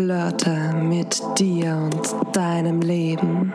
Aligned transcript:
Flirte 0.00 0.72
mit 0.80 1.20
dir 1.38 1.76
und 1.76 2.34
deinem 2.34 2.80
Leben. 2.80 3.52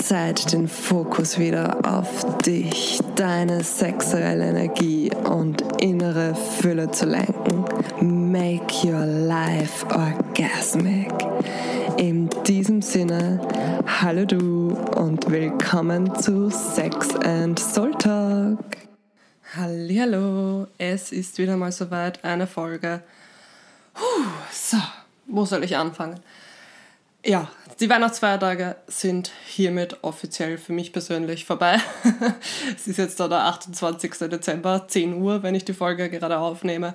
Zeit, 0.00 0.52
den 0.52 0.68
Fokus 0.68 1.40
wieder 1.40 1.76
auf 1.84 2.38
dich, 2.46 3.00
deine 3.16 3.64
sexuelle 3.64 4.50
Energie 4.50 5.10
und 5.24 5.60
innere 5.82 6.36
Fülle 6.36 6.88
zu 6.92 7.04
lenken. 7.04 7.64
Make 8.00 8.86
your 8.86 9.06
life 9.06 9.84
orgasmic. 9.86 11.12
In 11.96 12.30
diesem 12.46 12.80
Sinne, 12.80 13.40
hallo 14.00 14.24
du 14.24 14.78
und 14.94 15.28
willkommen 15.28 16.14
zu 16.14 16.48
Sex 16.48 17.16
and 17.24 17.58
Soul 17.58 17.90
Talk. 17.98 18.76
Hallo, 19.56 20.68
es 20.78 21.10
ist 21.10 21.38
wieder 21.38 21.56
mal 21.56 21.72
soweit 21.72 22.24
eine 22.24 22.46
Folge. 22.46 23.02
Puh, 23.94 24.04
so, 24.52 24.76
wo 25.28 25.44
soll 25.44 25.64
ich 25.64 25.76
anfangen? 25.76 26.20
Ja, 27.24 27.48
die 27.80 27.90
Weihnachtsfeiertage 27.90 28.76
sind 28.86 29.30
hiermit 29.46 29.98
offiziell 30.02 30.56
für 30.56 30.72
mich 30.72 30.92
persönlich 30.92 31.44
vorbei. 31.44 31.78
es 32.74 32.86
ist 32.86 32.96
jetzt 32.96 33.20
da 33.20 33.28
der 33.28 33.44
28. 33.44 34.10
Dezember, 34.30 34.86
10 34.88 35.20
Uhr, 35.20 35.42
wenn 35.42 35.54
ich 35.54 35.64
die 35.64 35.74
Folge 35.74 36.10
gerade 36.10 36.38
aufnehme. 36.38 36.94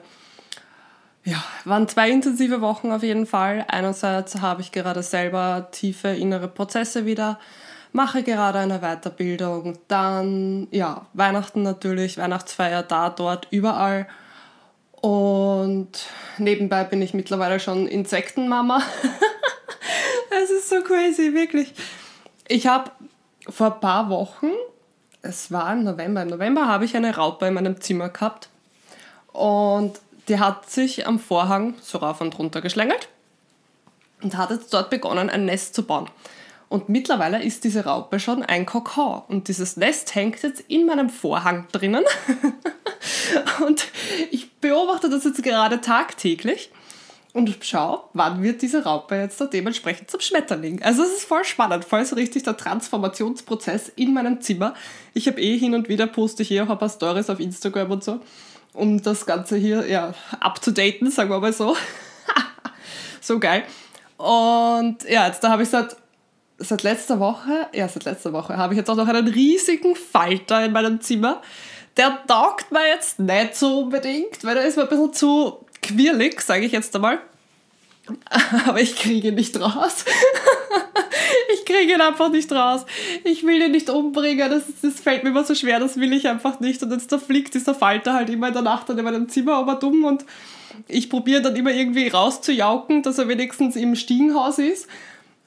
Ja, 1.26 1.42
waren 1.64 1.88
zwei 1.88 2.10
intensive 2.10 2.60
Wochen 2.60 2.92
auf 2.92 3.04
jeden 3.04 3.26
Fall. 3.26 3.66
Einerseits 3.70 4.42
habe 4.42 4.62
ich 4.62 4.74
gerade 4.74 5.04
selber 5.04 5.70
tiefe 5.72 6.10
innere 6.10 6.50
Prozesse 6.50 7.06
wieder, 7.06 7.40
mache 7.94 8.24
gerade 8.24 8.60
eine 8.60 8.80
Weiterbildung, 8.80 9.78
dann 9.88 10.68
ja, 10.72 11.06
Weihnachten 11.14 11.62
natürlich, 11.62 12.18
Weihnachtsfeier 12.18 12.84
da, 12.84 13.10
dort, 13.10 13.48
überall. 13.52 14.08
Und 15.04 15.90
nebenbei 16.38 16.86
bin 16.86 17.02
ich 17.02 17.14
mittlerweile 17.14 17.60
schon 17.60 17.88
Insektenmama. 17.88 18.82
Es 20.44 20.50
ist 20.50 20.70
so 20.70 20.82
crazy, 20.82 21.36
wirklich. 21.36 21.74
Ich 22.48 22.66
habe 22.66 22.90
vor 23.48 23.76
ein 23.76 23.80
paar 23.82 24.10
Wochen, 24.10 24.50
es 25.22 25.52
war 25.52 25.72
im 25.74 25.84
November, 25.84 26.24
im 26.24 26.30
November 26.30 26.68
habe 26.68 26.86
ich 26.86 26.96
eine 26.96 27.16
Raupe 27.16 27.46
in 27.46 27.54
meinem 27.54 27.80
Zimmer 27.80 28.10
gehabt 28.10 28.50
und 29.32 30.00
die 30.28 30.40
hat 30.40 30.72
sich 30.72 31.06
am 31.06 31.20
Vorhang 31.20 31.76
so 31.82 32.00
rauf 32.00 32.20
und 32.20 32.40
runter 32.40 32.62
geschlängelt 32.62 33.10
und 34.24 34.38
hat 34.38 34.50
jetzt 34.50 34.74
dort 34.74 34.90
begonnen, 34.90 35.30
ein 35.30 35.46
Nest 35.46 35.76
zu 35.76 35.84
bauen. 35.84 36.10
Und 36.70 36.90
mittlerweile 36.90 37.44
ist 37.44 37.64
diese 37.64 37.86
Raupe 37.86 38.20
schon 38.20 38.44
ein 38.44 38.66
Kokon. 38.66 39.22
Und 39.28 39.48
dieses 39.48 39.78
Nest 39.78 40.16
hängt 40.16 40.42
jetzt 40.44 40.62
in 40.68 40.86
meinem 40.86 41.10
Vorhang 41.10 41.68
drinnen. 41.72 42.04
und 43.66 43.86
ich 44.32 44.52
beobachte 44.54 45.10
das 45.10 45.24
jetzt 45.24 45.44
gerade 45.44 45.82
tagtäglich 45.82 46.72
und 47.34 47.58
schau, 47.62 48.10
wann 48.14 48.44
wird 48.44 48.62
diese 48.62 48.84
Raupe 48.84 49.16
jetzt 49.16 49.42
da 49.42 49.46
dementsprechend 49.46 50.10
zum 50.10 50.22
Schmetterling. 50.22 50.84
Also 50.84 51.02
es 51.04 51.14
ist 51.14 51.26
voll 51.26 51.44
spannend, 51.44 51.84
voll 51.84 52.06
so 52.06 52.16
richtig 52.16 52.44
der 52.44 52.56
Transformationsprozess 52.56 53.90
in 53.96 54.14
meinem 54.14 54.40
Zimmer. 54.40 54.76
Ich 55.16 55.28
habe 55.28 55.42
eh 55.42 55.58
hin 55.58 55.74
und 55.74 55.90
wieder 55.90 56.06
poste 56.06 56.44
ich 56.44 56.52
eh 56.52 56.62
auch 56.62 56.70
ein 56.70 56.78
paar 56.78 56.90
Stories 56.90 57.32
auf 57.32 57.40
Instagram 57.40 57.90
und 57.90 58.04
so, 58.04 58.20
um 58.74 59.02
das 59.02 59.26
Ganze 59.26 59.58
hier 59.58 59.88
ja 59.88 60.14
abzudaten, 60.40 61.10
sagen 61.10 61.32
wir 61.32 61.40
mal 61.40 61.54
so. 61.54 61.76
so 63.22 63.40
geil. 63.40 63.64
Und 64.18 65.04
ja, 65.10 65.26
jetzt 65.26 65.44
da 65.44 65.50
habe 65.50 65.64
ich 65.64 65.70
seit 65.70 65.98
seit 66.58 66.84
letzter 66.84 67.20
Woche, 67.20 67.68
ja, 67.74 67.88
seit 67.88 68.06
letzter 68.06 68.34
Woche 68.34 68.58
habe 68.58 68.74
ich 68.74 68.78
jetzt 68.78 68.90
auch 68.90 68.96
noch 68.96 69.08
einen 69.08 69.28
riesigen 69.28 69.96
Falter 69.96 70.64
in 70.66 70.72
meinem 70.72 71.02
Zimmer. 71.02 71.42
Der 71.98 72.20
taugt 72.28 72.72
mir 72.72 72.88
jetzt 72.88 73.20
nicht 73.20 73.56
so 73.56 73.82
unbedingt, 73.82 74.44
weil 74.44 74.56
der 74.56 74.66
ist 74.66 74.78
mir 74.78 74.84
ein 74.84 74.90
bisschen 74.90 75.14
zu 75.14 75.66
quirlig, 75.82 76.42
sage 76.42 76.66
ich 76.66 76.72
jetzt 76.72 76.96
einmal. 76.96 77.20
Aber 78.68 78.82
ich 78.82 78.96
kriege 78.96 79.30
ihn 79.30 79.36
nicht 79.36 79.60
raus. 79.60 80.06
ich 81.54 81.66
kriege 81.66 81.94
ihn 81.94 82.02
einfach 82.02 82.30
nicht 82.30 82.52
raus. 82.52 82.86
Ich 83.24 83.46
will 83.46 83.62
ihn 83.62 83.72
nicht 83.72 83.90
umbringen. 83.90 84.50
Das, 84.50 84.64
das 84.82 85.00
fällt 85.00 85.24
mir 85.24 85.30
immer 85.30 85.44
so 85.44 85.56
schwer, 85.56 85.80
das 85.80 85.98
will 85.98 86.12
ich 86.14 86.28
einfach 86.28 86.60
nicht. 86.60 86.82
Und 86.84 86.92
jetzt 86.92 87.12
da 87.12 87.18
fliegt 87.18 87.54
dieser 87.54 87.76
Falter 87.76 88.14
halt 88.14 88.30
immer 88.30 88.48
in 88.48 88.54
der 88.54 88.64
Nacht 88.64 88.90
dann 88.90 88.98
in 88.98 89.06
meinem 89.06 89.30
Zimmer 89.30 89.56
aber 89.56 89.76
dumm 89.76 90.04
und 90.04 90.26
ich 90.88 91.10
probiere 91.10 91.42
dann 91.42 91.56
immer 91.56 91.72
irgendwie 91.72 92.08
rauszujauken, 92.08 93.04
dass 93.04 93.20
er 93.20 93.28
wenigstens 93.28 93.76
im 93.76 93.96
Stiegenhaus 93.96 94.58
ist. 94.58 94.88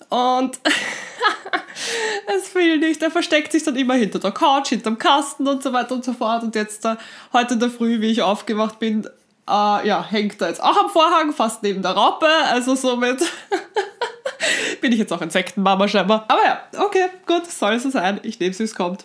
Und 0.08 0.58
es 2.36 2.54
will 2.54 2.78
nicht. 2.78 3.02
Er 3.02 3.10
versteckt 3.10 3.52
sich 3.52 3.64
dann 3.64 3.76
immer 3.76 3.94
hinter 3.94 4.18
der 4.18 4.32
Couch, 4.32 4.68
hinterm 4.68 4.98
Kasten 4.98 5.46
und 5.46 5.62
so 5.62 5.72
weiter 5.72 5.94
und 5.94 6.04
so 6.04 6.12
fort. 6.12 6.42
Und 6.42 6.54
jetzt 6.54 6.84
da, 6.84 6.98
heute 7.32 7.54
in 7.54 7.60
der 7.60 7.70
Früh, 7.70 8.00
wie 8.00 8.10
ich 8.10 8.22
aufgewacht 8.22 8.78
bin, 8.78 9.06
äh, 9.48 9.86
ja, 9.86 10.04
hängt 10.08 10.40
da 10.40 10.48
jetzt 10.48 10.62
auch 10.62 10.76
am 10.76 10.90
Vorhang, 10.90 11.32
fast 11.32 11.62
neben 11.62 11.82
der 11.82 11.92
Raupe. 11.92 12.26
Also 12.50 12.74
somit 12.74 13.20
bin 14.80 14.92
ich 14.92 14.98
jetzt 14.98 15.12
auch 15.12 15.22
Insektenmama 15.22 15.88
scheinbar. 15.88 16.24
Aber 16.28 16.44
ja, 16.44 16.60
okay, 16.84 17.06
gut, 17.26 17.46
soll 17.46 17.78
so 17.78 17.90
sein. 17.90 18.20
Ich 18.22 18.38
nehme 18.40 18.52
es, 18.52 18.58
wie 18.58 18.64
es 18.64 18.74
kommt. 18.74 19.04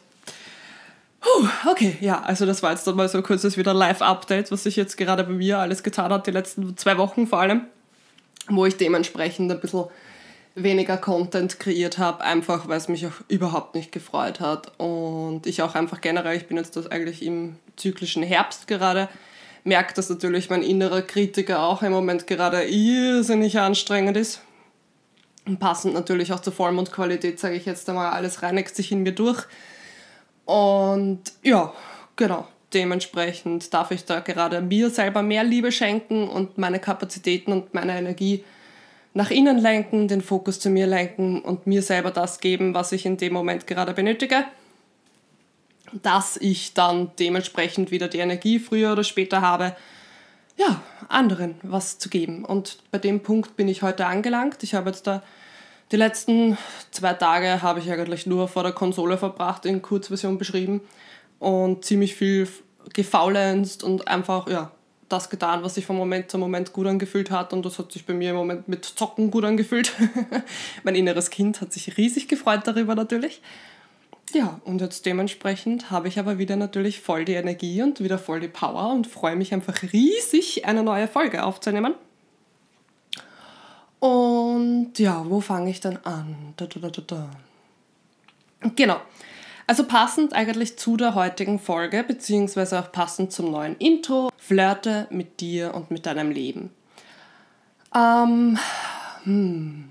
Puh, 1.21 1.47
okay, 1.69 1.97
ja, 2.01 2.19
also 2.21 2.47
das 2.47 2.63
war 2.63 2.71
jetzt 2.71 2.87
dann 2.87 2.95
mal 2.95 3.07
so 3.07 3.19
ein 3.19 3.23
kurzes 3.23 3.55
wieder 3.55 3.75
Live-Update, 3.75 4.51
was 4.51 4.63
sich 4.63 4.75
jetzt 4.75 4.97
gerade 4.97 5.23
bei 5.23 5.33
mir 5.33 5.59
alles 5.59 5.83
getan 5.83 6.11
hat, 6.11 6.25
die 6.25 6.31
letzten 6.31 6.75
zwei 6.77 6.97
Wochen 6.97 7.27
vor 7.27 7.39
allem, 7.39 7.65
wo 8.47 8.65
ich 8.65 8.75
dementsprechend 8.77 9.51
ein 9.51 9.59
bisschen 9.59 9.85
weniger 10.55 10.97
Content 10.97 11.59
kreiert 11.59 11.97
habe, 11.97 12.23
einfach 12.23 12.67
weil 12.67 12.77
es 12.77 12.87
mich 12.87 13.05
auch 13.07 13.21
überhaupt 13.27 13.75
nicht 13.75 13.91
gefreut 13.91 14.39
hat. 14.39 14.77
Und 14.79 15.47
ich 15.47 15.61
auch 15.61 15.75
einfach 15.75 16.01
generell, 16.01 16.37
ich 16.37 16.47
bin 16.47 16.57
jetzt 16.57 16.75
das 16.75 16.87
eigentlich 16.87 17.23
im 17.25 17.55
zyklischen 17.77 18.23
Herbst 18.23 18.67
gerade, 18.67 19.09
merke, 19.63 19.93
dass 19.93 20.09
natürlich 20.09 20.49
mein 20.49 20.63
innerer 20.63 21.01
Kritiker 21.01 21.63
auch 21.63 21.83
im 21.83 21.91
Moment 21.91 22.27
gerade 22.27 22.63
irrsinnig 22.63 23.59
anstrengend 23.59 24.17
ist. 24.17 24.41
Und 25.45 25.59
passend 25.59 25.93
natürlich 25.93 26.33
auch 26.33 26.39
zur 26.39 26.53
Vollmondqualität, 26.53 27.39
sage 27.39 27.55
ich 27.55 27.65
jetzt 27.65 27.89
einmal, 27.89 28.11
alles 28.11 28.43
reinigt 28.43 28.75
sich 28.75 28.91
in 28.91 29.03
mir 29.03 29.13
durch. 29.13 29.45
Und 30.45 31.21
ja, 31.43 31.73
genau, 32.15 32.47
dementsprechend 32.73 33.73
darf 33.73 33.91
ich 33.91 34.05
da 34.05 34.19
gerade 34.19 34.61
mir 34.61 34.89
selber 34.89 35.23
mehr 35.23 35.43
Liebe 35.43 35.71
schenken 35.71 36.27
und 36.27 36.57
meine 36.57 36.79
Kapazitäten 36.79 37.51
und 37.53 37.73
meine 37.73 37.97
Energie 37.97 38.43
nach 39.13 39.31
innen 39.31 39.57
lenken, 39.57 40.07
den 40.07 40.21
Fokus 40.21 40.59
zu 40.59 40.69
mir 40.69 40.87
lenken 40.87 41.41
und 41.41 41.67
mir 41.67 41.81
selber 41.81 42.11
das 42.11 42.39
geben, 42.39 42.73
was 42.73 42.91
ich 42.91 43.05
in 43.05 43.17
dem 43.17 43.33
Moment 43.33 43.67
gerade 43.67 43.93
benötige 43.93 44.45
dass 45.93 46.37
ich 46.37 46.73
dann 46.73 47.11
dementsprechend 47.19 47.91
wieder 47.91 48.07
die 48.07 48.19
Energie 48.19 48.59
früher 48.59 48.93
oder 48.93 49.03
später 49.03 49.41
habe, 49.41 49.75
ja, 50.57 50.81
anderen 51.07 51.55
was 51.63 51.97
zu 51.97 52.09
geben. 52.09 52.45
Und 52.45 52.77
bei 52.91 52.97
dem 52.97 53.21
Punkt 53.21 53.55
bin 53.55 53.67
ich 53.67 53.81
heute 53.81 54.05
angelangt. 54.05 54.63
Ich 54.63 54.73
habe 54.73 54.89
jetzt 54.89 55.07
da 55.07 55.23
die 55.91 55.97
letzten 55.97 56.57
zwei 56.91 57.13
Tage 57.13 57.61
habe 57.61 57.79
ich 57.79 57.91
eigentlich 57.91 58.25
nur 58.25 58.47
vor 58.47 58.63
der 58.63 58.71
Konsole 58.71 59.17
verbracht, 59.17 59.65
in 59.65 59.81
Kurzversion 59.81 60.37
beschrieben 60.37 60.81
und 61.39 61.83
ziemlich 61.83 62.15
viel 62.15 62.47
gefaulenzt 62.93 63.83
und 63.83 64.07
einfach, 64.07 64.47
ja, 64.47 64.71
das 65.11 65.29
getan, 65.29 65.63
was 65.63 65.75
sich 65.75 65.85
vom 65.85 65.97
Moment 65.97 66.31
zu 66.31 66.37
Moment 66.37 66.73
gut 66.73 66.87
angefühlt 66.87 67.31
hat 67.31 67.53
und 67.53 67.65
das 67.65 67.79
hat 67.79 67.91
sich 67.91 68.05
bei 68.05 68.13
mir 68.13 68.31
im 68.31 68.35
Moment 68.35 68.67
mit 68.67 68.85
Zocken 68.85 69.31
gut 69.31 69.43
angefühlt. 69.43 69.93
mein 70.83 70.95
inneres 70.95 71.29
Kind 71.29 71.61
hat 71.61 71.73
sich 71.73 71.97
riesig 71.97 72.27
gefreut 72.27 72.61
darüber 72.65 72.95
natürlich. 72.95 73.41
Ja, 74.33 74.61
und 74.63 74.79
jetzt 74.79 75.05
dementsprechend 75.05 75.91
habe 75.91 76.07
ich 76.07 76.17
aber 76.17 76.37
wieder 76.37 76.55
natürlich 76.55 77.01
voll 77.01 77.25
die 77.25 77.33
Energie 77.33 77.81
und 77.81 78.01
wieder 78.01 78.17
voll 78.17 78.39
die 78.39 78.47
Power 78.47 78.93
und 78.93 79.07
freue 79.07 79.35
mich 79.35 79.53
einfach 79.53 79.83
riesig, 79.91 80.65
eine 80.65 80.83
neue 80.83 81.07
Folge 81.07 81.43
aufzunehmen. 81.43 81.95
Und 83.99 84.93
ja, 84.97 85.23
wo 85.29 85.41
fange 85.41 85.69
ich 85.69 85.79
dann 85.79 85.97
an? 85.97 86.53
Da, 86.55 86.65
da, 86.65 86.89
da. 86.89 87.29
Genau. 88.75 88.99
Also 89.71 89.85
passend 89.85 90.33
eigentlich 90.33 90.77
zu 90.77 90.97
der 90.97 91.15
heutigen 91.15 91.57
Folge, 91.57 92.03
beziehungsweise 92.03 92.77
auch 92.77 92.91
passend 92.91 93.31
zum 93.31 93.51
neuen 93.51 93.77
Intro, 93.77 94.29
flirte 94.35 95.07
mit 95.11 95.39
dir 95.39 95.73
und 95.73 95.91
mit 95.91 96.05
deinem 96.05 96.29
Leben. 96.29 96.71
Ähm, 97.95 98.59
hm. 99.23 99.87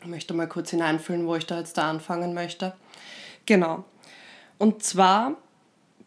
Ich 0.00 0.06
möchte 0.08 0.34
mal 0.34 0.48
kurz 0.48 0.70
hineinfühlen, 0.70 1.24
wo 1.24 1.36
ich 1.36 1.46
da 1.46 1.58
jetzt 1.58 1.78
da 1.78 1.88
anfangen 1.88 2.34
möchte. 2.34 2.72
Genau. 3.46 3.84
Und 4.58 4.82
zwar, 4.82 5.36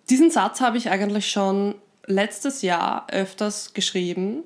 diesen 0.10 0.30
Satz 0.30 0.60
habe 0.60 0.76
ich 0.76 0.90
eigentlich 0.90 1.32
schon 1.32 1.76
letztes 2.06 2.64
Jahr 2.64 3.08
öfters 3.14 3.74
geschrieben, 3.74 4.44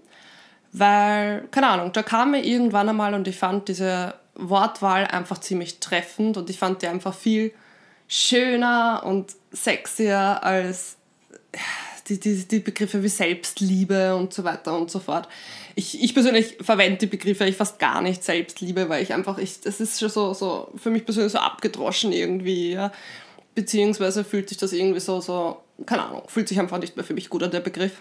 weil, 0.74 1.48
keine 1.50 1.70
Ahnung, 1.70 1.92
da 1.92 2.04
kam 2.04 2.30
mir 2.30 2.46
irgendwann 2.46 2.90
einmal 2.90 3.16
und 3.16 3.28
ich 3.28 3.40
fand 3.40 3.68
diese 3.68 4.14
Wortwahl 4.38 5.06
einfach 5.06 5.40
ziemlich 5.40 5.80
treffend 5.80 6.38
und 6.38 6.50
ich 6.50 6.60
fand 6.60 6.82
die 6.82 6.88
einfach 6.88 7.14
viel 7.14 7.54
schöner 8.08 9.04
und 9.06 9.36
sexier 9.52 10.44
als 10.44 10.98
die, 12.08 12.20
die, 12.20 12.48
die 12.48 12.60
Begriffe 12.60 13.04
wie 13.04 13.10
Selbstliebe 13.10 14.16
und 14.16 14.34
so 14.34 14.44
weiter 14.44 14.78
und 14.78 14.90
so 14.90 15.00
fort. 15.00 15.28
Ich, 15.76 16.02
ich 16.02 16.14
persönlich 16.14 16.58
verwende 16.62 17.00
die 17.00 17.08
Begriffe 17.08 17.46
ich 17.46 17.58
fast 17.58 17.80
gar 17.80 18.02
nicht 18.02 18.24
Selbstliebe, 18.24 18.90
weil 18.90 19.04
ich 19.04 19.14
einfach, 19.14 19.38
ich, 19.38 19.62
das 19.62 19.80
ist 19.82 20.00
schon 20.00 20.10
so, 20.10 20.34
so 20.34 20.72
für 20.76 20.90
mich 20.90 21.06
persönlich 21.06 21.34
so 21.34 21.40
abgedroschen 21.40 22.12
irgendwie, 22.12 22.74
ja. 22.74 22.92
Beziehungsweise 23.56 24.24
fühlt 24.24 24.50
sich 24.50 24.58
das 24.58 24.72
irgendwie 24.72 25.00
so, 25.00 25.20
so, 25.20 25.62
keine 25.86 26.04
Ahnung, 26.04 26.24
fühlt 26.28 26.48
sich 26.48 26.60
einfach 26.60 26.78
nicht 26.78 26.96
mehr 26.96 27.06
für 27.06 27.16
mich 27.16 27.30
gut 27.30 27.44
an, 27.44 27.52
der 27.52 27.60
Begriff. 27.60 27.94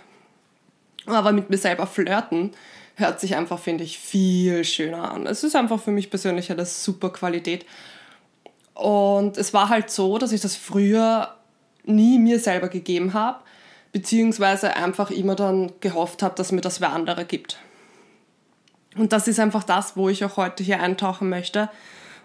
Aber 1.07 1.33
mit 1.33 1.51
mir 1.51 1.59
selber 1.59 1.87
flirten 1.87 2.53
hört 2.97 3.21
sich 3.21 3.37
einfach, 3.37 3.59
finde 3.59 3.85
ich, 3.85 3.99
viel 3.99 4.65
schöner 4.65 5.13
an. 5.13 5.27
Es 5.27 5.45
ist 5.45 5.55
einfach 5.55 5.81
für 5.81 5.91
mich 5.91 6.11
persönlich 6.11 6.51
eine 6.51 6.67
super 6.67 7.11
Qualität. 7.11 7.67
Und 8.75 9.37
es 9.37 9.55
war 9.55 9.69
halt 9.69 9.91
so, 9.91 10.19
dass 10.19 10.33
ich 10.33 10.41
das 10.41 10.57
früher 10.57 11.35
nie 11.85 12.19
mir 12.19 12.41
selber 12.41 12.69
gegeben 12.69 13.15
habe, 13.15 13.41
beziehungsweise 13.93 14.77
einfach 14.77 15.11
immer 15.11 15.35
dann 15.35 15.73
gehofft 15.81 16.23
habe, 16.23 16.35
dass 16.35 16.53
mir 16.53 16.61
das 16.61 16.81
wer 16.81 16.93
andere 16.93 17.25
gibt. 17.25 17.59
Und 18.97 19.13
das 19.13 19.29
ist 19.29 19.41
einfach 19.41 19.63
das, 19.63 19.97
wo 19.97 20.09
ich 20.09 20.25
auch 20.25 20.37
heute 20.37 20.65
hier 20.65 20.81
eintauchen 20.81 21.29
möchte. 21.29 21.69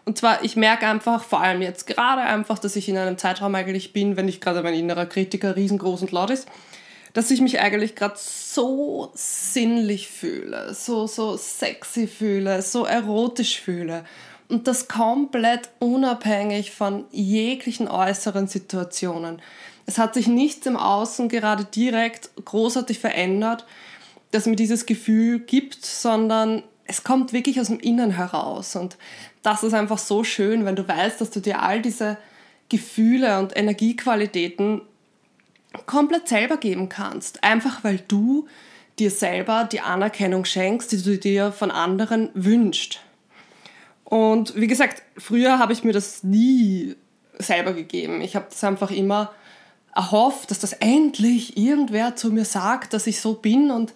Und 0.06 0.18
zwar, 0.18 0.44
ich 0.44 0.56
merke 0.56 0.88
einfach, 0.88 1.24
vor 1.24 1.42
allem 1.42 1.62
jetzt 1.62 1.86
gerade 1.86 2.22
einfach, 2.22 2.60
dass 2.60 2.76
ich 2.76 2.90
in 2.90 2.98
einem 2.98 3.18
Zeitraum 3.18 3.54
eigentlich 3.56 3.94
bin, 3.94 4.18
wenn 4.18 4.26
nicht 4.26 4.42
gerade 4.42 4.64
mein 4.64 4.74
innerer 4.74 5.06
Kritiker 5.06 5.56
riesengroß 5.56 6.02
und 6.02 6.12
laut 6.12 6.32
ist, 6.32 6.48
dass 7.14 7.32
ich 7.32 7.42
mich 7.42 7.60
eigentlich 7.60 7.96
gerade 7.96 8.16
so 8.18 9.12
sinnlich 9.14 10.08
fühle, 10.08 10.74
so, 10.74 11.08
so 11.08 11.38
sexy 11.38 12.08
fühle, 12.08 12.62
so 12.62 12.86
erotisch 12.86 13.60
fühle. 13.60 14.06
Und 14.48 14.68
das 14.68 14.88
komplett 14.88 15.70
unabhängig 15.80 16.72
von 16.72 17.06
jeglichen 17.12 17.88
äußeren 17.88 18.48
Situationen. 18.48 19.42
Es 19.86 19.98
hat 19.98 20.14
sich 20.14 20.28
nichts 20.28 20.66
im 20.66 20.78
Außen 20.78 21.30
gerade 21.30 21.66
direkt 21.66 22.30
großartig 22.44 23.00
verändert, 23.00 23.66
das 24.32 24.46
mir 24.46 24.56
dieses 24.56 24.86
Gefühl 24.86 25.40
gibt, 25.40 25.86
sondern 25.86 26.64
es 26.86 27.04
kommt 27.04 27.34
wirklich 27.34 27.60
aus 27.60 27.68
dem 27.68 27.80
Innern 27.80 28.12
heraus. 28.12 28.76
Und 28.76 28.98
das 29.44 29.64
ist 29.64 29.74
einfach 29.74 29.98
so 29.98 30.24
schön, 30.24 30.66
wenn 30.66 30.76
du 30.76 30.88
weißt, 30.88 31.20
dass 31.22 31.32
du 31.32 31.40
dir 31.40 31.62
all 31.62 31.82
diese 31.82 32.18
Gefühle 32.70 33.40
und 33.40 33.56
Energiequalitäten 33.56 34.82
komplett 35.86 36.28
selber 36.28 36.58
geben 36.58 36.90
kannst. 36.90 37.44
Einfach 37.44 37.84
weil 37.84 38.02
du 38.08 38.48
dir 39.00 39.12
selber 39.12 39.68
die 39.72 39.82
Anerkennung 39.82 40.46
schenkst, 40.46 40.92
die 40.92 41.02
du 41.02 41.18
dir 41.18 41.52
von 41.52 41.72
anderen 41.72 42.30
wünschst. 42.34 43.00
Und 44.04 44.56
wie 44.56 44.68
gesagt, 44.68 45.04
früher 45.18 45.58
habe 45.58 45.74
ich 45.74 45.84
mir 45.84 45.94
das 45.94 46.24
nie 46.24 46.96
selber 47.40 47.74
gegeben. 47.74 48.22
Ich 48.22 48.36
habe 48.36 48.48
das 48.50 48.64
einfach 48.64 48.92
immer 48.92 49.32
erhofft, 49.96 50.52
dass 50.52 50.60
das 50.60 50.74
endlich 50.74 51.58
irgendwer 51.58 52.16
zu 52.16 52.32
mir 52.32 52.46
sagt, 52.46 52.94
dass 52.94 53.08
ich 53.08 53.22
so 53.22 53.34
bin 53.34 53.72
und 53.72 53.94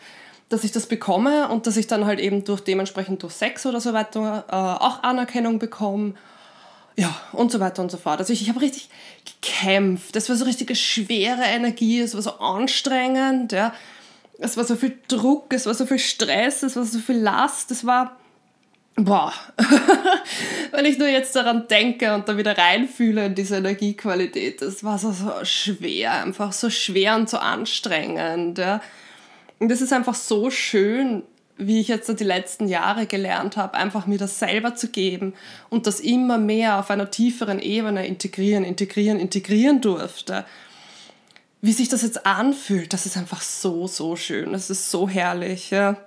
dass 0.50 0.63
ich 0.63 0.72
das 0.72 0.86
bekomme 0.86 1.50
und 1.50 1.68
dass 1.68 1.77
ich 1.77 1.88
dann 1.88 2.06
halt 2.06 2.19
eben 2.19 2.44
durch 2.44 2.62
dementsprechend 2.62 3.24
durch 3.24 3.33
Sex 3.33 3.66
oder 3.66 3.81
so 3.81 3.94
weiter 3.94 4.45
äh, 4.48 4.54
auch 4.54 5.04
Anerkennung 5.04 5.60
bekomme. 5.60 6.13
Ja, 6.97 7.13
und 7.33 7.51
so 7.51 7.59
weiter 7.59 7.81
und 7.81 7.92
so 7.92 7.97
fort. 7.97 8.19
Also 8.19 8.31
ich, 8.31 8.42
ich 8.42 8.50
habe 8.50 8.62
richtig 8.62 8.89
gekämpft. 9.25 10.15
Das 10.15 10.30
war 10.30 10.36
so 10.36 10.45
richtige 10.45 10.75
schwere 10.75 11.44
Energie, 11.44 12.00
es 12.00 12.13
war 12.13 12.21
so 12.21 12.31
anstrengend, 12.39 13.51
ja. 13.51 13.74
Es 14.38 14.57
war 14.57 14.65
so 14.65 14.75
viel 14.75 14.97
Druck, 15.07 15.53
es 15.53 15.65
war 15.65 15.74
so 15.74 15.86
viel 15.86 16.00
Stress, 16.00 16.63
es 16.63 16.75
war 16.75 16.83
so 16.86 17.00
viel 17.00 17.18
Last, 17.18 17.71
es 17.71 17.86
war 17.86 18.18
boah, 18.95 19.33
wenn 20.71 20.86
ich 20.86 20.97
nur 20.97 21.07
jetzt 21.07 21.36
daran 21.36 21.68
denke 21.68 22.13
und 22.13 22.27
da 22.30 22.38
wieder 22.38 22.57
reinfühle 22.57 23.25
in 23.25 23.36
diese 23.36 23.57
Energiequalität, 23.57 24.62
das 24.62 24.83
war 24.83 24.98
so, 24.98 25.12
so 25.12 25.31
schwer, 25.44 26.24
einfach 26.24 26.53
so 26.53 26.69
schwer 26.69 27.15
und 27.15 27.30
so 27.30 27.38
anstrengend. 27.38 28.57
Ja. 28.57 28.81
Und 29.59 29.69
das 29.69 29.81
ist 29.81 29.94
einfach 29.94 30.15
so 30.15 30.50
schön, 30.50 31.24
wie 31.57 31.80
ich 31.80 31.88
jetzt 31.88 32.19
die 32.19 32.24
letzten 32.24 32.68
Jahre 32.68 33.06
gelernt 33.06 33.56
habe, 33.56 33.75
einfach 33.75 34.07
mir 34.07 34.18
das 34.18 34.40
selber 34.40 34.75
zu 34.75 34.90
geben 34.90 35.34
und 35.69 35.88
das 35.88 36.00
immer 36.00 36.38
mehr 36.38 36.80
auf 36.80 36.90
einer 36.90 37.12
tieferen 37.12 37.60
Ebene 37.60 38.06
integrieren, 38.06 38.63
integrieren, 38.63 39.19
integrieren 39.19 39.81
durfte. 39.81 40.46
Wie 41.62 41.72
sich 41.72 41.90
das 41.90 42.02
jetzt 42.02 42.25
anfühlt, 42.25 42.94
das 42.94 43.06
ist 43.06 43.18
einfach 43.18 43.42
so, 43.42 43.88
so 43.88 44.16
schön. 44.16 44.52
Das 44.52 44.69
ist 44.69 44.92
so 44.92 45.07
herrlich. 45.07 45.72
Ja. 45.72 45.98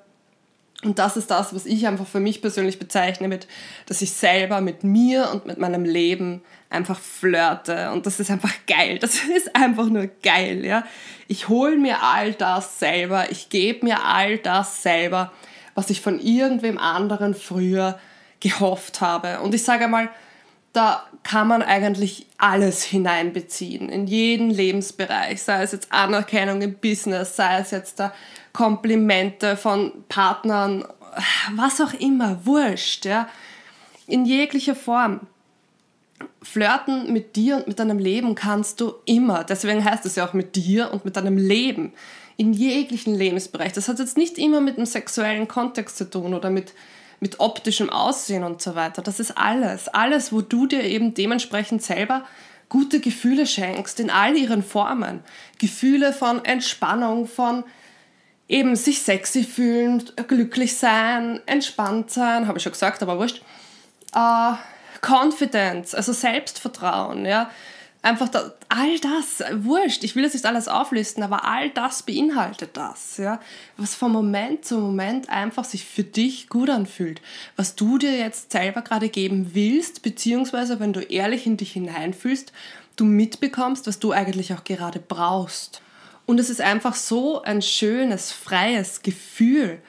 Und 0.85 1.01
das 1.01 1.17
ist 1.17 1.31
das, 1.31 1.53
was 1.55 1.67
ich 1.67 1.89
einfach 1.89 2.07
für 2.07 2.21
mich 2.21 2.41
persönlich 2.41 2.79
bezeichne 2.79 3.27
mit, 3.27 3.49
dass 3.87 4.01
ich 4.01 4.13
selber 4.13 4.61
mit 4.61 4.85
mir 4.85 5.31
und 5.33 5.45
mit 5.45 5.59
meinem 5.59 5.85
Leben 5.85 6.43
einfach 6.71 7.01
flirte. 7.01 7.91
Und 7.91 8.07
das 8.07 8.21
ist 8.21 8.31
einfach 8.31 8.53
geil. 8.69 8.99
Das 9.01 9.17
ist 9.37 9.57
einfach 9.57 9.87
nur 9.87 10.07
geil, 10.23 10.65
ja. 10.65 10.85
Ich 11.27 11.49
hole 11.49 11.77
mir 11.77 12.03
all 12.03 12.33
das 12.33 12.79
selber. 12.79 13.31
Ich 13.31 13.49
gebe 13.49 13.87
mir 13.87 14.05
all 14.05 14.39
das 14.39 14.83
selber, 14.83 15.33
was 15.75 15.91
ich 15.91 16.01
von 16.01 16.21
irgendwem 16.21 16.79
anderen 16.79 17.35
früher 17.35 17.99
gehofft 18.39 19.01
habe. 19.01 19.41
Und 19.41 19.55
ich 19.55 19.65
sage 19.65 19.89
mal, 19.89 20.09
da 20.73 21.03
kann 21.25 21.49
man 21.49 21.63
eigentlich 21.63 22.27
alles 22.37 22.85
hineinbeziehen, 22.85 23.89
in 23.89 24.07
jeden 24.07 24.51
Lebensbereich, 24.51 25.43
sei 25.43 25.63
es 25.63 25.73
jetzt 25.73 25.93
Anerkennung 25.93 26.63
im 26.63 26.75
Business, 26.75 27.35
sei 27.35 27.59
es 27.59 27.73
jetzt 27.73 27.99
da 27.99 28.13
Komplimente 28.59 29.57
von 29.57 29.93
Partnern, 30.09 30.85
was 31.55 31.81
auch 31.81 31.93
immer, 31.93 32.45
wurscht, 32.45 33.05
ja, 33.05 33.29
in 34.09 34.25
jeglicher 34.25 34.75
Form. 34.75 35.21
Flirten 36.43 37.13
mit 37.13 37.37
dir 37.37 37.59
und 37.59 37.69
mit 37.69 37.79
deinem 37.79 38.01
Leben 38.01 38.35
kannst 38.35 38.81
du 38.81 38.95
immer. 39.05 39.45
Deswegen 39.45 39.85
heißt 39.85 40.05
es 40.07 40.17
ja 40.17 40.27
auch 40.27 40.33
mit 40.33 40.57
dir 40.57 40.93
und 40.93 41.05
mit 41.05 41.15
deinem 41.15 41.37
Leben. 41.37 41.93
In 42.37 42.53
jeglichen 42.53 43.15
Lebensbereich. 43.15 43.75
Das 43.75 43.87
hat 43.87 44.01
jetzt 44.01 44.17
nicht 44.17 44.39
immer 44.39 44.61
mit 44.61 44.77
einem 44.77 44.87
sexuellen 44.87 45.47
Kontext 45.47 45.97
zu 45.97 46.11
tun 46.11 46.35
oder 46.35 46.51
mit 46.51 46.75
mit 47.21 47.39
optischem 47.39 47.91
Aussehen 47.91 48.43
und 48.43 48.61
so 48.61 48.75
weiter. 48.75 49.03
Das 49.03 49.21
ist 49.21 49.39
alles. 49.39 49.87
Alles, 49.87 50.33
wo 50.33 50.41
du 50.41 50.67
dir 50.67 50.83
eben 50.83 51.15
dementsprechend 51.15 51.83
selber 51.83 52.25
gute 52.69 52.99
Gefühle 52.99 53.47
schenkst, 53.47 54.01
in 54.01 54.11
all 54.11 54.37
ihren 54.37 54.65
Formen. 54.65 55.21
Gefühle 55.59 56.13
von 56.13 56.45
Entspannung, 56.45 57.29
von 57.29 57.63
eben 58.49 58.77
sich 58.77 59.03
sexy 59.03 59.45
fühlen, 59.45 60.03
glücklich 60.27 60.77
sein, 60.77 61.41
entspannt 61.47 62.11
sein, 62.11 62.49
habe 62.49 62.59
ich 62.59 62.65
schon 62.65 62.73
gesagt, 62.73 63.03
aber 63.03 63.19
wurscht. 63.19 63.43
Uh, 64.17 64.55
Confidence, 65.03 65.95
also 65.95 66.13
Selbstvertrauen, 66.13 67.27
ja 67.27 67.51
einfach 68.03 68.29
da, 68.29 68.53
all 68.69 68.99
das, 69.01 69.43
wurscht, 69.65 70.05
ich 70.05 70.15
will 70.15 70.25
jetzt 70.25 70.35
nicht 70.35 70.47
alles 70.47 70.69
auflisten, 70.69 71.23
aber 71.23 71.45
all 71.45 71.71
das 71.71 72.03
beinhaltet 72.03 72.71
das, 72.75 73.17
ja, 73.17 73.41
was 73.77 73.95
von 73.95 74.13
Moment 74.13 74.65
zu 74.65 74.79
Moment 74.79 75.29
einfach 75.29 75.65
sich 75.65 75.85
für 75.85 76.05
dich 76.05 76.49
gut 76.49 76.71
anfühlt, 76.71 77.21
was 77.57 77.75
du 77.75 77.99
dir 77.99 78.17
jetzt 78.17 78.53
selber 78.53 78.83
gerade 78.83 79.09
geben 79.09 79.51
willst, 79.55 80.03
beziehungsweise 80.03 80.81
wenn 80.81 80.93
du 80.93 81.01
ehrlich 81.01 81.47
in 81.47 81.57
dich 81.57 81.73
hineinfühlst, 81.73 82.53
du 82.97 83.05
mitbekommst, 83.05 83.87
was 83.87 83.99
du 83.99 84.13
eigentlich 84.13 84.55
auch 84.55 84.65
gerade 84.65 85.01
brauchst. 85.01 85.83
Und 86.29 86.39
es 86.39 86.51
ist 86.51 86.61
einfach 86.61 86.95
so 86.95 87.41
ein 87.41 87.63
schönes, 87.63 88.33
freies 88.33 89.01
Gefühl, 89.01 89.81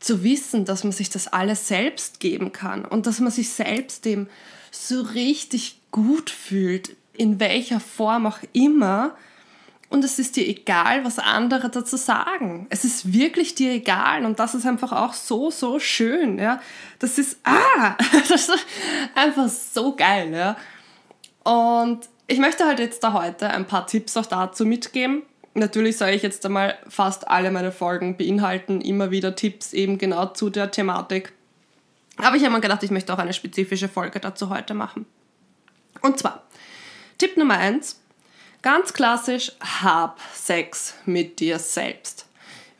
zu 0.00 0.24
wissen, 0.24 0.64
dass 0.64 0.84
man 0.84 0.92
sich 0.92 1.10
das 1.10 1.28
alles 1.28 1.68
selbst 1.68 2.18
geben 2.18 2.50
kann 2.50 2.86
und 2.86 3.06
dass 3.06 3.20
man 3.20 3.30
sich 3.30 3.50
selbst 3.50 4.06
dem 4.06 4.26
so 4.70 5.02
richtig 5.02 5.82
gut 5.90 6.30
fühlt, 6.30 6.96
in 7.12 7.38
welcher 7.40 7.78
Form 7.78 8.26
auch 8.26 8.38
immer. 8.54 9.14
Und 9.90 10.02
es 10.02 10.18
ist 10.18 10.36
dir 10.36 10.48
egal, 10.48 11.04
was 11.04 11.18
andere 11.18 11.68
dazu 11.68 11.98
sagen. 11.98 12.66
Es 12.70 12.86
ist 12.86 13.12
wirklich 13.12 13.54
dir 13.54 13.72
egal. 13.72 14.24
Und 14.24 14.38
das 14.38 14.54
ist 14.54 14.64
einfach 14.64 14.92
auch 14.92 15.12
so, 15.12 15.50
so 15.50 15.78
schön. 15.78 16.38
Ja? 16.38 16.62
Das 17.00 17.18
ist, 17.18 17.36
ah, 17.44 17.98
das 18.30 18.48
ist 18.48 18.66
einfach 19.14 19.50
so 19.50 19.94
geil. 19.94 20.32
Ja? 20.32 20.56
Und 21.44 22.08
ich 22.28 22.38
möchte 22.38 22.64
halt 22.64 22.78
jetzt 22.78 23.04
da 23.04 23.12
heute 23.12 23.50
ein 23.50 23.66
paar 23.66 23.86
Tipps 23.86 24.16
auch 24.16 24.24
dazu 24.24 24.64
mitgeben. 24.64 25.24
Natürlich 25.54 25.98
soll 25.98 26.10
ich 26.10 26.22
jetzt 26.22 26.46
einmal 26.46 26.78
fast 26.88 27.28
alle 27.28 27.50
meine 27.50 27.72
Folgen 27.72 28.16
beinhalten, 28.16 28.80
immer 28.80 29.10
wieder 29.10 29.36
Tipps 29.36 29.72
eben 29.72 29.98
genau 29.98 30.26
zu 30.26 30.48
der 30.48 30.70
Thematik. 30.70 31.32
Aber 32.16 32.36
ich 32.36 32.44
habe 32.44 32.54
mir 32.54 32.60
gedacht, 32.60 32.82
ich 32.82 32.90
möchte 32.90 33.12
auch 33.12 33.18
eine 33.18 33.32
spezifische 33.32 33.88
Folge 33.88 34.20
dazu 34.20 34.48
heute 34.48 34.74
machen. 34.74 35.06
Und 36.00 36.18
zwar, 36.18 36.42
Tipp 37.18 37.36
Nummer 37.36 37.58
1. 37.58 38.00
Ganz 38.62 38.92
klassisch, 38.92 39.52
hab 39.60 40.20
Sex 40.34 40.94
mit 41.04 41.40
dir 41.40 41.58
selbst. 41.58 42.26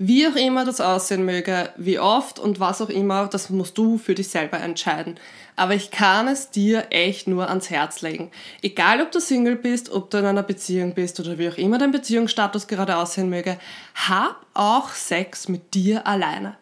Wie 0.05 0.27
auch 0.27 0.35
immer 0.35 0.65
das 0.65 0.81
aussehen 0.81 1.25
möge, 1.25 1.71
wie 1.77 2.01
oft 2.01 2.41
und 2.41 2.59
was 2.59 2.83
auch 2.83 2.89
immer, 2.89 3.29
das 3.29 3.51
musst 3.51 3.79
du 3.79 3.99
für 3.99 4.17
dich 4.17 4.31
selber 4.31 4.59
entscheiden. 4.59 5.15
Aber 5.55 5.77
ich 5.77 5.93
kann 5.93 6.27
es 6.27 6.51
dir 6.51 6.87
echt 6.91 7.29
nur 7.29 7.49
ans 7.49 7.71
Herz 7.71 8.03
legen. 8.03 8.33
Egal, 8.63 9.01
ob 9.01 9.13
du 9.13 9.21
Single 9.21 9.55
bist, 9.55 9.93
ob 9.93 10.11
du 10.11 10.19
in 10.19 10.25
einer 10.25 10.43
Beziehung 10.43 10.95
bist 10.95 11.21
oder 11.21 11.39
wie 11.39 11.49
auch 11.49 11.57
immer 11.57 11.79
dein 11.79 11.93
Beziehungsstatus 11.93 12.67
gerade 12.67 12.97
aussehen 12.97 13.31
möge, 13.31 13.59
hab 13.95 14.45
auch 14.55 14.89
Sex 14.89 15.47
mit 15.47 15.73
dir 15.73 16.05
alleine. 16.05 16.57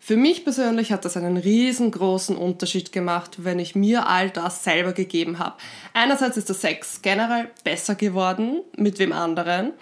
Für 0.00 0.16
mich 0.16 0.42
persönlich 0.42 0.90
hat 0.90 1.04
das 1.04 1.18
einen 1.18 1.36
riesengroßen 1.36 2.38
Unterschied 2.38 2.90
gemacht, 2.90 3.44
wenn 3.44 3.58
ich 3.58 3.74
mir 3.74 4.06
all 4.06 4.30
das 4.30 4.64
selber 4.64 4.94
gegeben 4.94 5.38
habe. 5.38 5.56
Einerseits 5.92 6.38
ist 6.38 6.48
der 6.48 6.56
Sex 6.56 7.02
generell 7.02 7.50
besser 7.64 7.96
geworden 7.96 8.62
mit 8.78 8.98
wem 8.98 9.12
anderen 9.12 9.74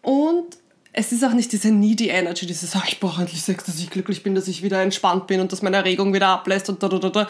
und 0.00 0.56
es 0.96 1.12
ist 1.12 1.24
auch 1.24 1.32
nicht 1.32 1.52
diese 1.52 1.70
needy 1.70 2.08
Energy, 2.08 2.46
dieses, 2.46 2.74
oh, 2.74 2.82
ich 2.88 2.98
brauche 2.98 3.20
endlich 3.20 3.42
Sex, 3.42 3.64
dass 3.64 3.78
ich 3.78 3.90
glücklich 3.90 4.22
bin, 4.22 4.34
dass 4.34 4.48
ich 4.48 4.62
wieder 4.62 4.82
entspannt 4.82 5.26
bin 5.26 5.40
und 5.40 5.52
dass 5.52 5.62
meine 5.62 5.76
Erregung 5.76 6.12
wieder 6.12 6.28
ablässt 6.28 6.68
und 6.68 6.82
da, 6.82 6.88
da, 6.88 6.98
da, 6.98 7.10
da. 7.10 7.28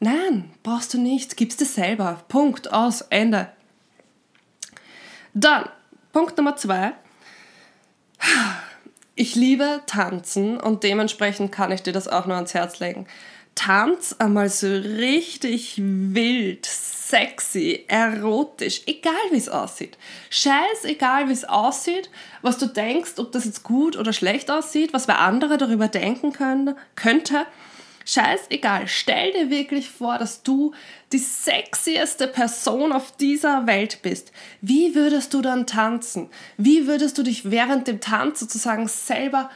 Nein, 0.00 0.50
brauchst 0.62 0.94
du 0.94 0.98
nicht, 0.98 1.36
gibst 1.36 1.60
es 1.60 1.74
selber. 1.74 2.22
Punkt, 2.28 2.72
aus, 2.72 3.02
Ende. 3.02 3.48
Dann, 5.34 5.68
Punkt 6.12 6.38
Nummer 6.38 6.56
zwei 6.56 6.94
ich 9.18 9.34
liebe 9.34 9.82
Tanzen 9.86 10.58
und 10.58 10.84
dementsprechend 10.84 11.50
kann 11.50 11.72
ich 11.72 11.82
dir 11.82 11.92
das 11.92 12.06
auch 12.06 12.26
nur 12.26 12.36
ans 12.36 12.54
Herz 12.54 12.78
legen. 12.78 13.06
Tanz 13.56 14.14
einmal 14.20 14.48
so 14.48 14.68
richtig 14.68 15.74
wild, 15.76 16.66
sexy, 17.08 17.84
erotisch, 17.88 18.82
egal 18.86 19.14
wie 19.30 19.36
es 19.36 19.48
aussieht. 19.48 19.96
Scheißegal 20.30 21.28
wie 21.28 21.32
es 21.32 21.44
aussieht, 21.44 22.10
was 22.42 22.58
du 22.58 22.66
denkst, 22.66 23.12
ob 23.18 23.32
das 23.32 23.44
jetzt 23.44 23.62
gut 23.62 23.96
oder 23.96 24.12
schlecht 24.12 24.50
aussieht, 24.50 24.92
was 24.92 25.08
wer 25.08 25.20
andere 25.20 25.56
darüber 25.56 25.88
denken 25.88 26.32
können, 26.32 26.76
könnte. 26.94 27.46
Scheißegal, 28.04 28.88
stell 28.88 29.32
dir 29.32 29.50
wirklich 29.50 29.90
vor, 29.90 30.16
dass 30.16 30.42
du 30.42 30.72
die 31.12 31.18
sexieste 31.18 32.26
Person 32.26 32.92
auf 32.92 33.12
dieser 33.16 33.66
Welt 33.66 34.00
bist. 34.00 34.32
Wie 34.62 34.94
würdest 34.94 35.34
du 35.34 35.42
dann 35.42 35.66
tanzen? 35.66 36.30
Wie 36.56 36.86
würdest 36.86 37.18
du 37.18 37.22
dich 37.22 37.50
während 37.50 37.86
dem 37.86 38.00
Tanz 38.00 38.40
sozusagen 38.40 38.88
selber 38.88 39.50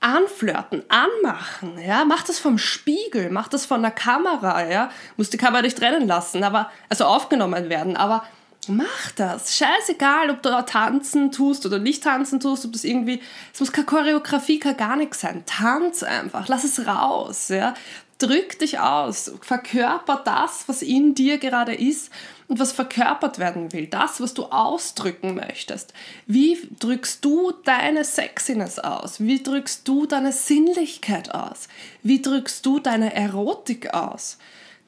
anflirten, 0.00 0.82
anmachen, 0.88 1.78
ja, 1.78 2.04
mach 2.06 2.22
das 2.22 2.38
vom 2.38 2.56
Spiegel, 2.56 3.30
mach 3.30 3.48
das 3.48 3.66
von 3.66 3.82
der 3.82 3.90
Kamera, 3.90 4.66
ja, 4.66 4.90
muss 5.16 5.30
die 5.30 5.36
Kamera 5.36 5.62
nicht 5.62 5.78
trennen 5.78 6.08
lassen, 6.08 6.42
aber, 6.42 6.70
also 6.88 7.04
aufgenommen 7.04 7.68
werden, 7.68 7.96
aber 7.96 8.24
mach 8.66 9.10
das, 9.16 9.56
scheißegal, 9.56 10.30
ob 10.30 10.42
du 10.42 10.48
da 10.48 10.62
tanzen 10.62 11.32
tust 11.32 11.66
oder 11.66 11.78
nicht 11.78 12.02
tanzen 12.02 12.40
tust, 12.40 12.64
ob 12.64 12.72
das 12.72 12.84
irgendwie, 12.84 13.20
es 13.52 13.60
muss 13.60 13.72
keine 13.72 13.86
Choreografie, 13.86 14.58
kann 14.58 14.76
gar 14.76 14.96
nichts 14.96 15.20
sein, 15.20 15.44
tanz 15.44 16.02
einfach, 16.02 16.48
lass 16.48 16.64
es 16.64 16.86
raus, 16.86 17.48
ja, 17.48 17.74
drück 18.20 18.58
dich 18.58 18.78
aus, 18.78 19.32
verkörper 19.40 20.22
das, 20.24 20.64
was 20.68 20.82
in 20.82 21.14
dir 21.14 21.38
gerade 21.38 21.74
ist 21.74 22.10
und 22.48 22.58
was 22.58 22.72
verkörpert 22.72 23.38
werden 23.38 23.72
will, 23.72 23.86
das, 23.86 24.20
was 24.20 24.34
du 24.34 24.44
ausdrücken 24.44 25.34
möchtest. 25.34 25.94
Wie 26.26 26.58
drückst 26.78 27.24
du 27.24 27.52
deine 27.64 28.04
Sexiness 28.04 28.78
aus? 28.78 29.20
Wie 29.20 29.42
drückst 29.42 29.86
du 29.88 30.06
deine 30.06 30.32
Sinnlichkeit 30.32 31.34
aus? 31.34 31.68
Wie 32.02 32.20
drückst 32.20 32.64
du 32.66 32.78
deine 32.78 33.14
Erotik 33.14 33.94
aus? 33.94 34.38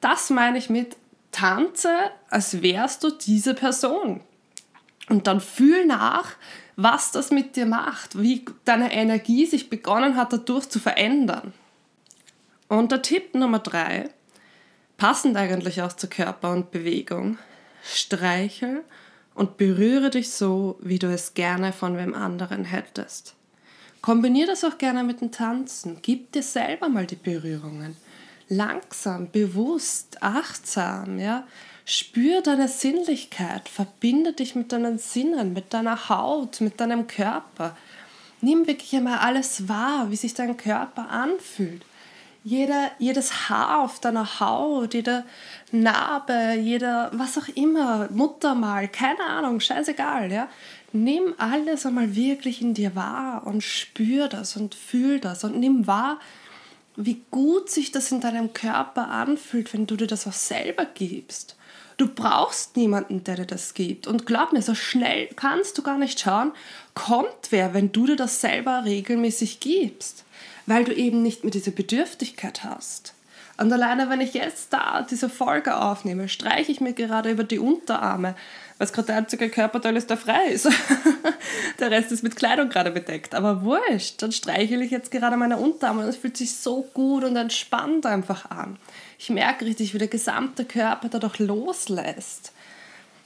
Das 0.01 0.29
meine 0.29 0.57
ich 0.57 0.69
mit 0.69 0.95
tanze, 1.31 1.93
als 2.29 2.61
wärst 2.61 3.03
du 3.03 3.09
diese 3.09 3.53
Person. 3.53 4.21
Und 5.09 5.27
dann 5.27 5.41
fühl 5.41 5.85
nach, 5.85 6.35
was 6.75 7.11
das 7.11 7.31
mit 7.31 7.55
dir 7.55 7.65
macht, 7.65 8.21
wie 8.21 8.45
deine 8.65 8.93
Energie 8.93 9.45
sich 9.45 9.69
begonnen 9.69 10.15
hat, 10.15 10.33
dadurch 10.33 10.69
zu 10.69 10.79
verändern. 10.79 11.53
Und 12.73 12.91
der 12.91 13.03
Tipp 13.03 13.35
Nummer 13.35 13.59
drei, 13.59 14.09
passend 14.97 15.37
eigentlich 15.37 15.83
auch 15.83 15.93
zu 15.93 16.07
Körper 16.07 16.51
und 16.51 16.71
Bewegung, 16.71 17.37
streichel 17.83 18.83
und 19.35 19.57
berühre 19.57 20.09
dich 20.09 20.31
so, 20.31 20.79
wie 20.81 20.97
du 20.97 21.05
es 21.13 21.35
gerne 21.35 21.71
von 21.71 21.97
wem 21.97 22.15
anderen 22.15 22.65
hättest. 22.65 23.35
Kombiniere 24.01 24.47
das 24.47 24.63
auch 24.63 24.79
gerne 24.79 25.03
mit 25.03 25.21
dem 25.21 25.31
Tanzen. 25.31 25.99
Gib 26.01 26.31
dir 26.31 26.41
selber 26.41 26.89
mal 26.89 27.05
die 27.05 27.15
Berührungen. 27.15 27.95
Langsam, 28.49 29.29
bewusst, 29.29 30.23
achtsam, 30.23 31.19
ja. 31.19 31.45
Spür 31.85 32.41
deine 32.41 32.69
Sinnlichkeit, 32.69 33.69
verbinde 33.69 34.33
dich 34.33 34.55
mit 34.55 34.71
deinen 34.71 34.97
Sinnen, 34.97 35.53
mit 35.53 35.75
deiner 35.75 36.09
Haut, 36.09 36.59
mit 36.59 36.81
deinem 36.81 37.05
Körper. 37.05 37.77
Nimm 38.41 38.65
wirklich 38.65 38.95
einmal 38.95 39.19
alles 39.19 39.69
wahr, 39.69 40.09
wie 40.09 40.15
sich 40.15 40.33
dein 40.33 40.57
Körper 40.57 41.11
anfühlt 41.11 41.85
jeder, 42.43 42.91
jedes 42.99 43.49
Haar 43.49 43.81
auf 43.83 43.99
deiner 43.99 44.39
Haut, 44.39 44.93
jede 44.93 45.23
Narbe, 45.71 46.55
jeder, 46.59 47.09
was 47.13 47.37
auch 47.37 47.47
immer, 47.55 48.09
Muttermal, 48.11 48.89
keine 48.89 49.23
Ahnung, 49.23 49.59
scheißegal, 49.59 50.31
ja. 50.31 50.49
Nimm 50.91 51.33
alles 51.37 51.85
einmal 51.85 52.15
wirklich 52.15 52.61
in 52.61 52.73
dir 52.73 52.95
wahr 52.95 53.47
und 53.47 53.63
spür 53.63 54.27
das 54.27 54.57
und 54.57 54.75
fühl 54.75 55.19
das 55.19 55.43
und 55.43 55.57
nimm 55.57 55.87
wahr, 55.87 56.19
wie 56.95 57.23
gut 57.31 57.69
sich 57.71 57.91
das 57.91 58.11
in 58.11 58.21
deinem 58.21 58.53
Körper 58.53 59.07
anfühlt, 59.07 59.73
wenn 59.73 59.87
du 59.87 59.95
dir 59.95 60.05
das 60.05 60.27
auch 60.27 60.33
selber 60.33 60.85
gibst. 60.85 61.55
Du 61.97 62.07
brauchst 62.07 62.75
niemanden, 62.75 63.23
der 63.23 63.35
dir 63.35 63.45
das 63.45 63.73
gibt. 63.73 64.05
Und 64.05 64.25
glaub 64.25 64.51
mir, 64.51 64.61
so 64.61 64.75
schnell 64.75 65.29
kannst 65.35 65.77
du 65.77 65.81
gar 65.81 65.97
nicht 65.97 66.19
schauen, 66.19 66.51
kommt 66.93 67.51
wer, 67.51 67.73
wenn 67.73 67.91
du 67.91 68.05
dir 68.05 68.15
das 68.15 68.41
selber 68.41 68.83
regelmäßig 68.85 69.59
gibst 69.59 70.25
weil 70.65 70.83
du 70.83 70.93
eben 70.93 71.21
nicht 71.21 71.43
mehr 71.43 71.51
diese 71.51 71.71
Bedürftigkeit 71.71 72.63
hast. 72.63 73.13
Und 73.57 73.71
alleine, 73.71 74.09
wenn 74.09 74.21
ich 74.21 74.33
jetzt 74.33 74.73
da 74.73 75.05
diese 75.07 75.29
Folge 75.29 75.79
aufnehme, 75.79 76.27
streiche 76.27 76.71
ich 76.71 76.81
mir 76.81 76.93
gerade 76.93 77.29
über 77.29 77.43
die 77.43 77.59
Unterarme, 77.59 78.35
weil 78.77 78.85
es 78.85 78.93
gerade 78.93 79.07
der 79.07 79.17
einzige 79.17 79.49
Körperteil 79.49 79.95
ist, 79.95 80.09
der 80.09 80.17
frei 80.17 80.47
ist. 80.47 80.67
der 81.79 81.91
Rest 81.91 82.11
ist 82.11 82.23
mit 82.23 82.35
Kleidung 82.35 82.69
gerade 82.69 82.89
bedeckt. 82.89 83.35
Aber 83.35 83.61
wurscht, 83.61 84.23
dann 84.23 84.31
streiche 84.31 84.83
ich 84.83 84.89
jetzt 84.89 85.11
gerade 85.11 85.37
meine 85.37 85.57
Unterarme 85.57 86.01
und 86.01 86.07
es 86.07 86.17
fühlt 86.17 86.35
sich 86.35 86.55
so 86.55 86.81
gut 86.93 87.23
und 87.23 87.35
entspannt 87.35 88.07
einfach 88.07 88.49
an. 88.49 88.77
Ich 89.19 89.29
merke 89.29 89.65
richtig, 89.65 89.93
wie 89.93 89.99
der 89.99 90.07
gesamte 90.07 90.65
Körper 90.65 91.07
dadurch 91.09 91.37
loslässt. 91.37 92.53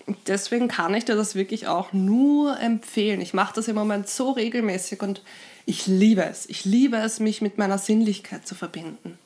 Und 0.05 0.17
deswegen 0.27 0.67
kann 0.67 0.93
ich 0.93 1.05
dir 1.05 1.15
das 1.15 1.35
wirklich 1.35 1.67
auch 1.67 1.93
nur 1.93 2.59
empfehlen. 2.59 3.21
Ich 3.21 3.33
mache 3.33 3.55
das 3.55 3.67
im 3.69 3.75
Moment 3.75 4.09
so 4.09 4.31
regelmäßig 4.31 5.01
und 5.01 5.21
ich 5.67 5.85
liebe 5.85 6.23
es. 6.23 6.47
Ich 6.49 6.63
liebe 6.63 6.95
es, 6.95 7.19
mich 7.19 7.41
mit 7.41 7.57
meiner 7.57 7.77
Sinnlichkeit 7.77 8.47
zu 8.47 8.55
verbinden. 8.55 9.19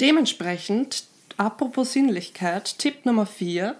Dementsprechend, 0.00 1.04
apropos 1.36 1.92
Sinnlichkeit, 1.92 2.78
Tipp 2.78 3.04
Nummer 3.04 3.26
4. 3.26 3.74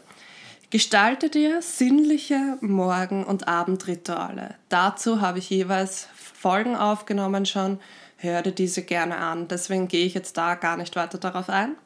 Gestalte 0.71 1.31
dir 1.31 1.63
sinnliche 1.63 2.59
Morgen- 2.61 3.25
und 3.25 3.47
Abendrituale. 3.47 4.57
Dazu 4.69 5.21
habe 5.21 5.39
ich 5.39 5.49
jeweils 5.51 6.09
Folgen 6.15 6.75
aufgenommen 6.75 7.47
schon. 7.47 7.79
Hör 8.17 8.43
dir 8.43 8.53
diese 8.53 8.83
gerne 8.83 9.19
an. 9.19 9.47
Deswegen 9.47 9.87
gehe 9.87 10.05
ich 10.05 10.15
jetzt 10.15 10.37
da 10.37 10.57
gar 10.57 10.77
nicht 10.77 10.97
weiter 10.97 11.19
darauf 11.19 11.49
ein. 11.49 11.77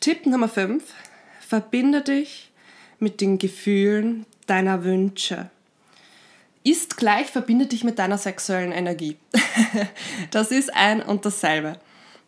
Tipp 0.00 0.24
Nummer 0.24 0.48
5. 0.48 0.82
Verbinde 1.46 2.00
dich 2.00 2.50
mit 2.98 3.20
den 3.20 3.36
Gefühlen 3.36 4.24
deiner 4.46 4.82
Wünsche 4.82 5.50
ist 6.64 6.96
gleich 6.96 7.28
verbindet 7.28 7.72
dich 7.72 7.84
mit 7.84 7.98
deiner 7.98 8.18
sexuellen 8.18 8.72
Energie. 8.72 9.16
das 10.30 10.50
ist 10.50 10.74
ein 10.74 11.02
und 11.02 11.24
dasselbe. 11.24 11.78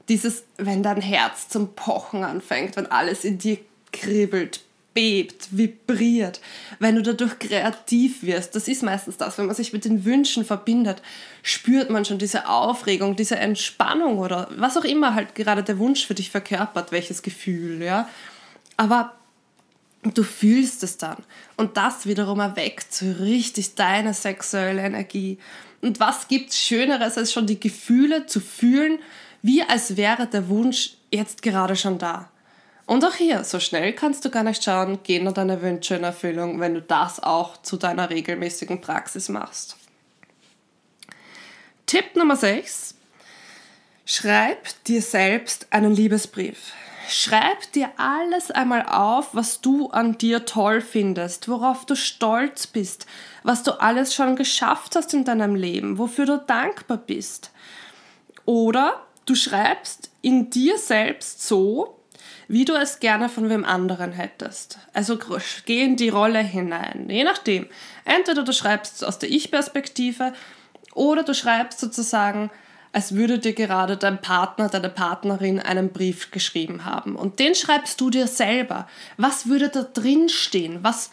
Dieses, 0.09 0.45
wenn 0.57 0.83
dein 0.83 1.00
Herz 1.00 1.49
zum 1.49 1.75
Pochen 1.75 2.23
anfängt, 2.23 2.76
wenn 2.76 2.87
alles 2.87 3.25
in 3.25 3.38
dir 3.38 3.59
kribbelt, 3.93 4.61
bebt, 4.97 5.49
vibriert, 5.50 6.40
wenn 6.78 6.95
du 6.95 7.02
dadurch 7.02 7.38
kreativ 7.38 8.23
wirst, 8.23 8.55
das 8.55 8.69
ist 8.69 8.83
meistens 8.83 9.16
das, 9.16 9.37
wenn 9.37 9.47
man 9.47 9.55
sich 9.55 9.73
mit 9.73 9.85
den 9.85 10.05
Wünschen 10.05 10.45
verbindet, 10.45 11.02
spürt 11.43 11.90
man 11.90 12.05
schon 12.05 12.19
diese 12.19 12.49
Aufregung, 12.49 13.16
diese 13.16 13.37
Entspannung 13.37 14.19
oder 14.19 14.49
was 14.57 14.76
auch 14.76 14.85
immer 14.85 15.14
halt 15.14 15.35
gerade 15.35 15.62
der 15.62 15.78
Wunsch 15.78 16.07
für 16.07 16.14
dich 16.14 16.31
verkörpert, 16.31 16.93
welches 16.93 17.23
Gefühl, 17.23 17.83
ja. 17.83 18.09
Aber 18.78 19.14
du 20.15 20.23
fühlst 20.23 20.83
es 20.83 20.99
dann. 20.99 21.23
Und 21.57 21.77
das 21.77 22.07
wiederum 22.07 22.41
erweckt 22.41 22.93
so 22.93 23.11
richtig 23.13 23.75
deine 23.75 24.15
sexuelle 24.15 24.83
Energie. 24.83 25.39
Und 25.81 26.01
was 26.01 26.29
gibt's 26.29 26.59
Schöneres, 26.59 27.17
als 27.17 27.33
schon 27.33 27.47
die 27.47 27.61
Gefühle 27.61 28.27
zu 28.27 28.41
fühlen, 28.41 28.99
wie 29.43 29.63
als 29.63 29.97
wäre 29.97 30.27
der 30.27 30.49
Wunsch 30.49 30.95
jetzt 31.11 31.43
gerade 31.43 31.77
schon 31.77 31.99
da. 31.99 32.31
Und 32.87 33.05
auch 33.05 33.15
hier, 33.15 33.43
so 33.43 33.59
schnell 33.59 33.93
kannst 33.93 34.25
du 34.25 34.31
gar 34.31 34.45
nicht 34.45 34.63
schauen, 34.63 35.03
gehen 35.03 35.25
nur 35.25 35.33
deine 35.33 35.61
Wünsche 35.61 35.97
in 35.97 36.05
Erfüllung, 36.05 36.61
wenn 36.61 36.75
du 36.75 36.83
das 36.83 37.21
auch 37.21 37.61
zu 37.63 37.77
deiner 37.77 38.11
regelmäßigen 38.11 38.81
Praxis 38.81 39.29
machst. 39.29 39.77
Tipp 41.87 42.15
Nummer 42.15 42.37
6. 42.37 42.95
Schreib 44.05 44.85
dir 44.85 45.03
selbst 45.03 45.67
einen 45.71 45.93
Liebesbrief. 45.93 46.73
Schreib 47.09 47.71
dir 47.73 47.91
alles 47.99 48.51
einmal 48.51 48.85
auf, 48.87 49.35
was 49.35 49.61
du 49.61 49.89
an 49.91 50.19
dir 50.19 50.45
toll 50.45 50.81
findest, 50.81 51.49
worauf 51.49 51.87
du 51.87 51.95
stolz 51.95 52.67
bist, 52.67 53.07
was 53.45 53.63
du 53.63 53.81
alles 53.81 54.15
schon 54.15 54.35
geschafft 54.35 54.97
hast 54.97 55.15
in 55.15 55.25
deinem 55.25 55.55
Leben, 55.55 55.99
wofür 55.99 56.27
du 56.27 56.39
dankbar 56.39 56.99
bist. 56.99 57.53
Oder 58.45 59.07
du 59.25 59.35
schreibst 59.35 60.11
in 60.21 60.51
dir 60.51 60.79
selbst 60.79 61.47
so, 61.47 62.01
wie 62.49 62.65
du 62.65 62.75
es 62.75 62.99
gerne 62.99 63.29
von 63.29 63.49
wem 63.51 63.65
anderen 63.65 64.13
hättest. 64.13 64.79
Also 64.93 65.19
geh 65.65 65.85
in 65.85 65.97
die 65.97 66.09
Rolle 66.09 66.41
hinein, 66.41 67.07
je 67.09 67.25
nachdem. 67.25 67.67
Entweder 68.05 68.43
du 68.43 68.53
schreibst 68.53 69.05
aus 69.05 69.19
der 69.19 69.31
Ich-Perspektive 69.31 70.33
oder 70.95 71.23
du 71.23 71.35
schreibst 71.35 71.79
sozusagen 71.79 72.51
als 72.97 73.15
würde 73.15 73.38
dir 73.38 73.53
gerade 73.53 73.99
dein 73.99 74.23
Partner, 74.23 74.71
deine 74.71 74.88
Partnerin 74.88 75.61
einen 75.61 75.93
Brief 75.93 76.31
geschrieben 76.31 76.87
haben. 76.87 77.15
Und 77.15 77.41
den 77.41 77.55
schreibst 77.55 78.00
du 78.00 78.09
dir 78.09 78.26
selber. 78.26 78.88
Was 79.19 79.49
würde 79.49 79.69
da 79.69 79.83
drin 79.83 80.31
stehen? 80.31 80.79
Was 80.81 81.11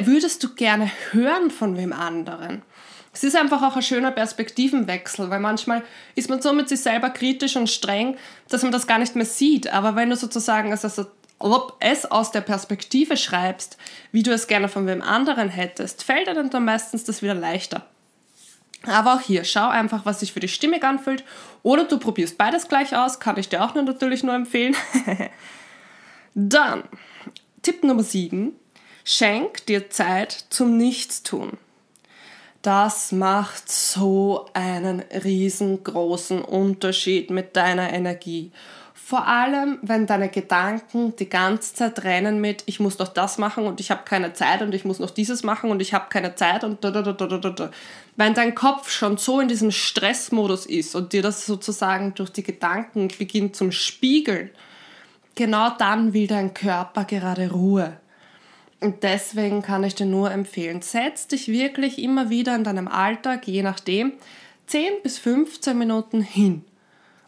würdest 0.00 0.42
du 0.42 0.54
gerne 0.54 0.90
hören 1.10 1.50
von 1.50 1.76
wem 1.76 1.92
anderen? 1.92 2.62
Es 3.12 3.22
ist 3.22 3.36
einfach 3.36 3.62
auch 3.62 3.76
ein 3.76 3.82
schöner 3.82 4.12
Perspektivenwechsel, 4.12 5.28
weil 5.28 5.40
manchmal 5.40 5.82
ist 6.14 6.30
man 6.30 6.40
so 6.40 6.54
mit 6.54 6.70
sich 6.70 6.80
selber 6.80 7.10
kritisch 7.10 7.56
und 7.56 7.68
streng, 7.68 8.16
dass 8.48 8.62
man 8.62 8.72
das 8.72 8.86
gar 8.86 8.98
nicht 8.98 9.14
mehr 9.14 9.26
sieht. 9.26 9.70
Aber 9.70 9.94
wenn 9.94 10.08
du 10.08 10.16
sozusagen 10.16 10.72
also 10.72 10.88
es 11.80 12.06
aus 12.06 12.32
der 12.32 12.40
Perspektive 12.40 13.18
schreibst, 13.18 13.76
wie 14.10 14.22
du 14.22 14.32
es 14.32 14.46
gerne 14.46 14.70
von 14.70 14.86
wem 14.86 15.02
anderen 15.02 15.50
hättest, 15.50 16.02
fällt 16.02 16.28
dir 16.28 16.32
dann 16.48 16.64
meistens 16.64 17.04
das 17.04 17.20
wieder 17.20 17.34
leichter. 17.34 17.84
Aber 18.84 19.14
auch 19.14 19.20
hier, 19.20 19.44
schau 19.44 19.68
einfach, 19.68 20.04
was 20.04 20.20
sich 20.20 20.32
für 20.32 20.40
dich 20.40 20.54
stimmig 20.54 20.84
anfühlt. 20.84 21.24
Oder 21.62 21.84
du 21.84 21.98
probierst 21.98 22.38
beides 22.38 22.68
gleich 22.68 22.96
aus, 22.96 23.20
kann 23.20 23.38
ich 23.38 23.48
dir 23.48 23.64
auch 23.64 23.74
nur 23.74 23.84
natürlich 23.84 24.22
nur 24.22 24.34
empfehlen. 24.34 24.76
Dann, 26.34 26.84
Tipp 27.62 27.82
Nummer 27.82 28.02
7, 28.02 28.52
schenk 29.04 29.66
dir 29.66 29.90
Zeit 29.90 30.46
zum 30.50 30.76
Nichtstun. 30.76 31.58
Das 32.62 33.12
macht 33.12 33.70
so 33.70 34.46
einen 34.52 35.00
riesengroßen 35.00 36.42
Unterschied 36.42 37.30
mit 37.30 37.54
deiner 37.56 37.92
Energie. 37.92 38.50
Vor 39.08 39.28
allem, 39.28 39.78
wenn 39.82 40.08
deine 40.08 40.28
Gedanken 40.28 41.14
die 41.14 41.28
ganze 41.28 41.74
Zeit 41.74 42.02
rennen 42.02 42.40
mit, 42.40 42.64
ich 42.66 42.80
muss 42.80 42.98
noch 42.98 43.06
das 43.06 43.38
machen 43.38 43.64
und 43.64 43.78
ich 43.78 43.92
habe 43.92 44.02
keine 44.04 44.32
Zeit 44.32 44.62
und 44.62 44.74
ich 44.74 44.84
muss 44.84 44.98
noch 44.98 45.10
dieses 45.10 45.44
machen 45.44 45.70
und 45.70 45.80
ich 45.80 45.94
habe 45.94 46.06
keine 46.08 46.34
Zeit 46.34 46.64
und 46.64 46.82
da, 46.82 46.90
da, 46.90 47.02
da, 47.02 47.12
da, 47.12 47.38
da, 47.38 47.50
da. 47.50 47.70
Wenn 48.16 48.34
dein 48.34 48.56
Kopf 48.56 48.90
schon 48.90 49.16
so 49.16 49.38
in 49.38 49.46
diesem 49.46 49.70
Stressmodus 49.70 50.66
ist 50.66 50.96
und 50.96 51.12
dir 51.12 51.22
das 51.22 51.46
sozusagen 51.46 52.14
durch 52.16 52.30
die 52.30 52.42
Gedanken 52.42 53.06
beginnt 53.16 53.54
zum 53.54 53.70
Spiegeln, 53.70 54.50
genau 55.36 55.70
dann 55.78 56.12
will 56.12 56.26
dein 56.26 56.52
Körper 56.52 57.04
gerade 57.04 57.52
Ruhe. 57.52 58.00
Und 58.80 59.04
deswegen 59.04 59.62
kann 59.62 59.84
ich 59.84 59.94
dir 59.94 60.06
nur 60.06 60.32
empfehlen, 60.32 60.82
setz 60.82 61.28
dich 61.28 61.46
wirklich 61.46 62.02
immer 62.02 62.28
wieder 62.28 62.56
in 62.56 62.64
deinem 62.64 62.88
Alltag, 62.88 63.46
je 63.46 63.62
nachdem, 63.62 64.14
10 64.66 64.94
bis 65.04 65.18
15 65.18 65.78
Minuten 65.78 66.22
hin 66.22 66.64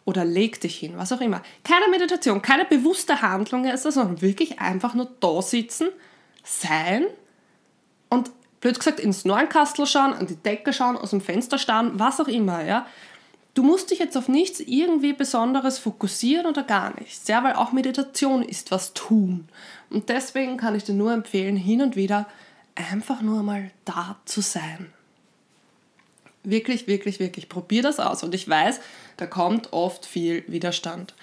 oder 0.09 0.25
leg 0.25 0.59
dich 0.59 0.79
hin, 0.79 0.93
was 0.95 1.11
auch 1.11 1.21
immer. 1.21 1.43
Keine 1.63 1.87
Meditation, 1.87 2.41
keine 2.41 2.65
bewusste 2.65 3.21
Handlung 3.21 3.65
ist 3.65 3.85
das, 3.85 3.93
sondern 3.93 4.23
wirklich 4.23 4.59
einfach 4.59 4.95
nur 4.95 5.07
da 5.19 5.39
sitzen, 5.43 5.89
sein 6.43 7.05
und 8.09 8.31
blöd 8.59 8.79
gesagt 8.79 8.99
ins 8.99 9.23
Neunkastel 9.23 9.85
schauen, 9.85 10.13
an 10.13 10.25
die 10.25 10.35
Decke 10.35 10.73
schauen, 10.73 10.97
aus 10.97 11.11
dem 11.11 11.21
Fenster 11.21 11.59
starren, 11.59 11.91
was 11.99 12.19
auch 12.19 12.27
immer, 12.27 12.63
ja. 12.65 12.87
Du 13.53 13.61
musst 13.61 13.91
dich 13.91 13.99
jetzt 13.99 14.17
auf 14.17 14.29
nichts 14.29 14.59
irgendwie 14.59 15.13
Besonderes 15.13 15.77
fokussieren 15.77 16.47
oder 16.47 16.63
gar 16.63 16.97
nichts, 16.99 17.27
ja, 17.27 17.43
weil 17.43 17.53
auch 17.53 17.71
Meditation 17.71 18.41
ist 18.41 18.71
was 18.71 18.93
tun. 18.93 19.47
Und 19.91 20.09
deswegen 20.09 20.57
kann 20.57 20.73
ich 20.73 20.85
dir 20.85 20.93
nur 20.93 21.13
empfehlen, 21.13 21.55
hin 21.55 21.83
und 21.83 21.95
wieder 21.95 22.25
einfach 22.73 23.21
nur 23.21 23.43
mal 23.43 23.69
da 23.85 24.15
zu 24.25 24.41
sein. 24.41 24.91
Wirklich, 26.49 26.87
wirklich, 26.87 27.19
wirklich. 27.19 27.49
Probier 27.49 27.83
das 27.83 27.99
aus. 27.99 28.23
Und 28.23 28.33
ich 28.33 28.49
weiß, 28.49 28.79
da 29.17 29.27
kommt 29.27 29.71
oft 29.71 30.05
viel 30.05 30.43
Widerstand. 30.47 31.13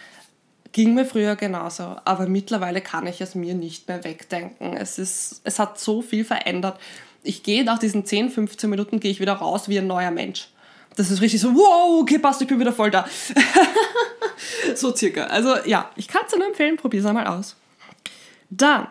Ging 0.73 0.95
mir 0.95 1.07
früher 1.07 1.37
genauso, 1.37 1.97
aber 2.05 2.29
mittlerweile 2.29 2.81
kann 2.81 3.07
ich 3.07 3.21
es 3.21 3.35
mir 3.35 3.55
nicht 3.55 3.89
mehr 3.89 4.05
wegdenken. 4.05 4.77
Es, 4.77 4.99
ist, 4.99 5.41
es 5.45 5.59
hat 5.59 5.81
so 5.81 6.03
viel 6.03 6.25
verändert. 6.25 6.79
Ich 7.23 7.43
gehe 7.43 7.65
nach 7.65 7.79
diesen 7.79 8.05
10, 8.05 8.31
15 8.31 8.69
Minuten 8.69 9.01
gehe 9.01 9.11
ich 9.11 9.21
wieder 9.21 9.33
raus 9.33 9.69
wie 9.69 9.79
ein 9.79 9.87
neuer 9.87 10.11
Mensch. 10.11 10.49
Das 10.97 11.11
ist 11.11 11.21
richtig 11.21 11.41
so, 11.41 11.55
wow, 11.55 12.01
okay, 12.01 12.19
passt, 12.19 12.43
ich 12.43 12.49
bin 12.49 12.61
wieder 12.61 12.73
voll 12.73 12.91
da. 12.91 13.07
so 14.75 14.95
circa. 14.95 15.25
Also 15.25 15.57
ja, 15.65 15.91
ich 15.97 16.09
kann 16.09 16.23
es 16.27 16.37
nur 16.37 16.47
empfehlen, 16.47 16.77
probier 16.77 17.01
es 17.01 17.07
einmal 17.07 17.27
aus. 17.27 17.57
Dann, 18.51 18.87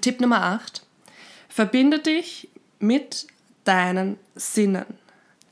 Tipp 0.00 0.20
Nummer 0.20 0.42
8. 0.42 0.82
Verbinde 1.48 2.00
dich 2.00 2.48
mit 2.78 3.26
deinen 3.64 4.18
Sinnen 4.34 4.86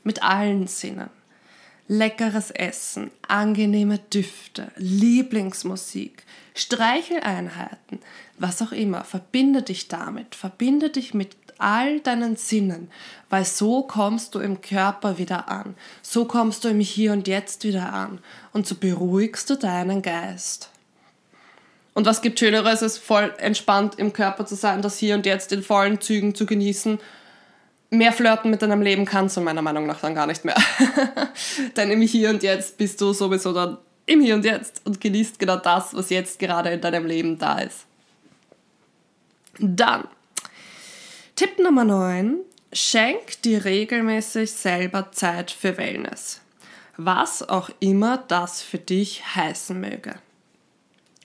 mit 0.03 0.23
allen 0.23 0.67
Sinnen. 0.67 1.09
Leckeres 1.87 2.49
Essen, 2.49 3.11
angenehme 3.27 3.99
Düfte, 3.99 4.71
Lieblingsmusik, 4.77 6.23
Streicheleinheiten, 6.55 7.99
was 8.37 8.61
auch 8.61 8.71
immer. 8.71 9.03
Verbinde 9.03 9.63
dich 9.63 9.89
damit, 9.89 10.33
verbinde 10.35 10.89
dich 10.89 11.13
mit 11.13 11.35
all 11.57 11.99
deinen 11.99 12.35
Sinnen, 12.35 12.89
weil 13.29 13.45
so 13.45 13.83
kommst 13.83 14.35
du 14.35 14.39
im 14.39 14.61
Körper 14.61 15.17
wieder 15.17 15.49
an, 15.49 15.75
so 16.01 16.25
kommst 16.25 16.63
du 16.63 16.69
im 16.69 16.79
Hier 16.79 17.13
und 17.13 17.27
Jetzt 17.27 17.63
wieder 17.63 17.93
an 17.93 18.19
und 18.53 18.67
so 18.67 18.75
beruhigst 18.75 19.49
du 19.49 19.55
deinen 19.55 20.01
Geist. 20.01 20.69
Und 21.93 22.05
was 22.05 22.21
gibt 22.21 22.39
Schöneres, 22.39 22.81
als 22.81 22.97
voll 22.97 23.33
entspannt 23.37 23.95
im 23.99 24.13
Körper 24.13 24.45
zu 24.45 24.55
sein, 24.55 24.81
das 24.81 24.97
Hier 24.97 25.15
und 25.15 25.25
Jetzt 25.25 25.51
in 25.51 25.63
vollen 25.63 26.01
Zügen 26.01 26.33
zu 26.33 26.45
genießen 26.45 26.99
mehr 27.93 28.11
flirten 28.11 28.51
mit 28.51 28.61
deinem 28.61 28.81
Leben 28.81 29.05
kannst 29.05 29.37
du 29.37 29.41
meiner 29.41 29.61
Meinung 29.61 29.85
nach 29.85 29.99
dann 29.99 30.15
gar 30.15 30.27
nicht 30.27 30.43
mehr. 30.43 30.55
Denn 31.77 31.91
im 31.91 32.01
Hier 32.01 32.29
und 32.29 32.43
Jetzt 32.43 32.77
bist 32.77 32.99
du 32.99 33.13
sowieso 33.13 33.53
dann 33.53 33.77
im 34.05 34.21
Hier 34.21 34.35
und 34.35 34.45
Jetzt 34.45 34.81
und 34.85 34.99
genießt 34.99 35.39
genau 35.39 35.57
das, 35.57 35.93
was 35.93 36.09
jetzt 36.09 36.39
gerade 36.39 36.69
in 36.71 36.81
deinem 36.81 37.05
Leben 37.05 37.37
da 37.37 37.59
ist. 37.59 37.85
Dann, 39.59 40.07
Tipp 41.35 41.59
Nummer 41.59 41.83
9, 41.85 42.37
schenk 42.73 43.41
dir 43.43 43.63
regelmäßig 43.63 44.51
selber 44.51 45.11
Zeit 45.11 45.51
für 45.51 45.77
Wellness. 45.77 46.41
Was 46.97 47.47
auch 47.47 47.69
immer 47.79 48.17
das 48.17 48.61
für 48.61 48.77
dich 48.77 49.35
heißen 49.35 49.79
möge. 49.79 50.15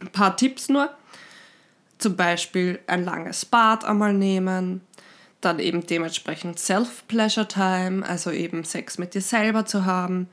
Ein 0.00 0.12
paar 0.12 0.36
Tipps 0.36 0.68
nur. 0.68 0.90
Zum 1.98 2.16
Beispiel 2.16 2.78
ein 2.86 3.04
langes 3.04 3.44
Bad 3.44 3.84
einmal 3.84 4.12
nehmen, 4.12 4.82
dann 5.40 5.58
eben 5.58 5.86
dementsprechend 5.86 6.58
Self-Pleasure-Time, 6.58 8.06
also 8.06 8.30
eben 8.30 8.64
Sex 8.64 8.98
mit 8.98 9.14
dir 9.14 9.20
selber 9.20 9.66
zu 9.66 9.84
haben, 9.84 10.28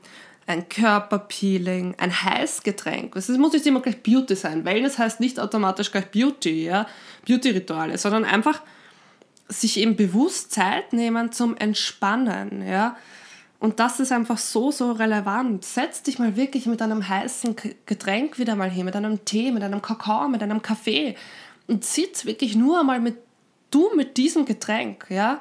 ein 0.46 0.68
Körperpeeling, 0.68 1.96
ein 1.98 2.22
Heißgetränk. 2.22 3.16
Es 3.16 3.28
muss 3.28 3.52
nicht 3.52 3.66
immer 3.66 3.80
gleich 3.80 4.02
Beauty 4.02 4.36
sein. 4.36 4.64
Wellness 4.64 4.98
heißt 4.98 5.20
nicht 5.20 5.40
automatisch 5.40 5.90
gleich 5.90 6.10
Beauty, 6.10 6.64
ja, 6.64 6.86
Beauty-Rituale, 7.26 7.98
sondern 7.98 8.24
einfach 8.24 8.62
sich 9.48 9.78
eben 9.78 9.96
bewusst 9.96 10.52
Zeit 10.52 10.92
nehmen 10.92 11.32
zum 11.32 11.56
Entspannen, 11.56 12.66
ja. 12.66 12.96
Und 13.58 13.80
das 13.80 14.00
ist 14.00 14.12
einfach 14.12 14.36
so, 14.38 14.70
so 14.70 14.92
relevant. 14.92 15.64
Setz 15.64 16.02
dich 16.02 16.18
mal 16.18 16.36
wirklich 16.36 16.66
mit 16.66 16.82
einem 16.82 17.08
heißen 17.08 17.56
Getränk 17.86 18.38
wieder 18.38 18.54
mal 18.54 18.70
hin, 18.70 18.84
mit 18.84 18.94
einem 18.94 19.24
Tee, 19.24 19.50
mit 19.50 19.62
einem 19.62 19.80
Kakao, 19.80 20.28
mit 20.28 20.42
einem 20.42 20.60
Kaffee 20.60 21.16
und 21.66 21.84
sitz 21.84 22.26
wirklich 22.26 22.54
nur 22.54 22.80
einmal 22.80 23.00
mit 23.00 23.16
du 23.70 23.90
mit 23.94 24.16
diesem 24.16 24.44
Getränk, 24.44 25.06
ja, 25.08 25.40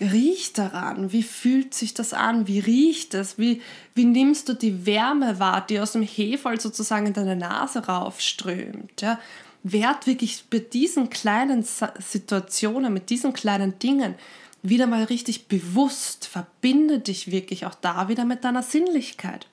riech 0.00 0.52
daran, 0.52 1.12
wie 1.12 1.22
fühlt 1.22 1.74
sich 1.74 1.94
das 1.94 2.12
an, 2.12 2.48
wie 2.48 2.58
riecht 2.58 3.14
es, 3.14 3.38
wie, 3.38 3.62
wie 3.94 4.04
nimmst 4.04 4.48
du 4.48 4.54
die 4.54 4.86
Wärme 4.86 5.38
wahr, 5.38 5.64
die 5.66 5.78
aus 5.78 5.92
dem 5.92 6.02
Hefall 6.02 6.60
sozusagen 6.60 7.06
in 7.06 7.12
deine 7.12 7.36
Nase 7.36 7.86
raufströmt, 7.86 9.02
ja. 9.02 9.18
Werd 9.66 10.06
wirklich 10.06 10.44
bei 10.50 10.58
diesen 10.58 11.08
kleinen 11.08 11.64
Situationen, 11.98 12.92
mit 12.92 13.08
diesen 13.08 13.32
kleinen 13.32 13.78
Dingen 13.78 14.14
wieder 14.62 14.86
mal 14.86 15.04
richtig 15.04 15.48
bewusst, 15.48 16.26
verbinde 16.26 16.98
dich 16.98 17.30
wirklich 17.30 17.64
auch 17.64 17.74
da 17.74 18.08
wieder 18.08 18.26
mit 18.26 18.44
deiner 18.44 18.62
Sinnlichkeit. 18.62 19.46